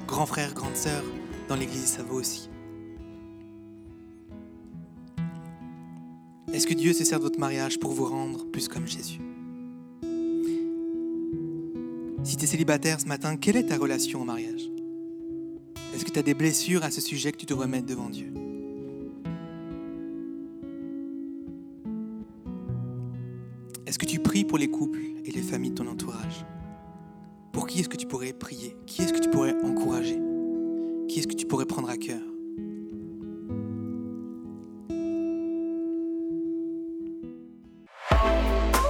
[0.08, 1.04] grand frère, grande sœur,
[1.50, 2.50] dans l'église, ça vaut aussi.
[6.54, 9.20] Est-ce que Dieu se sert de votre mariage pour vous rendre plus comme Jésus?
[12.26, 14.70] Si tu es célibataire ce matin, quelle est ta relation au mariage?
[15.94, 18.34] Est-ce que tu as des blessures à ce sujet que tu devrais mettre devant Dieu?
[23.86, 26.46] Est-ce que tu pries pour les couples et les familles de ton entourage?
[27.54, 28.76] Pour qui est-ce que tu pourrais prier?
[28.88, 30.20] Qui est-ce que tu pourrais encourager?
[31.08, 32.22] Qui est-ce que tu pourrais prendre à cœur?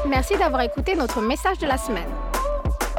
[0.07, 2.09] Merci d'avoir écouté notre message de la semaine.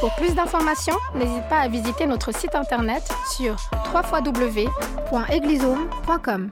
[0.01, 3.03] Pour plus d'informations, n'hésite pas à visiter notre site internet
[3.35, 3.57] sur
[3.95, 6.51] www.eglisome.com.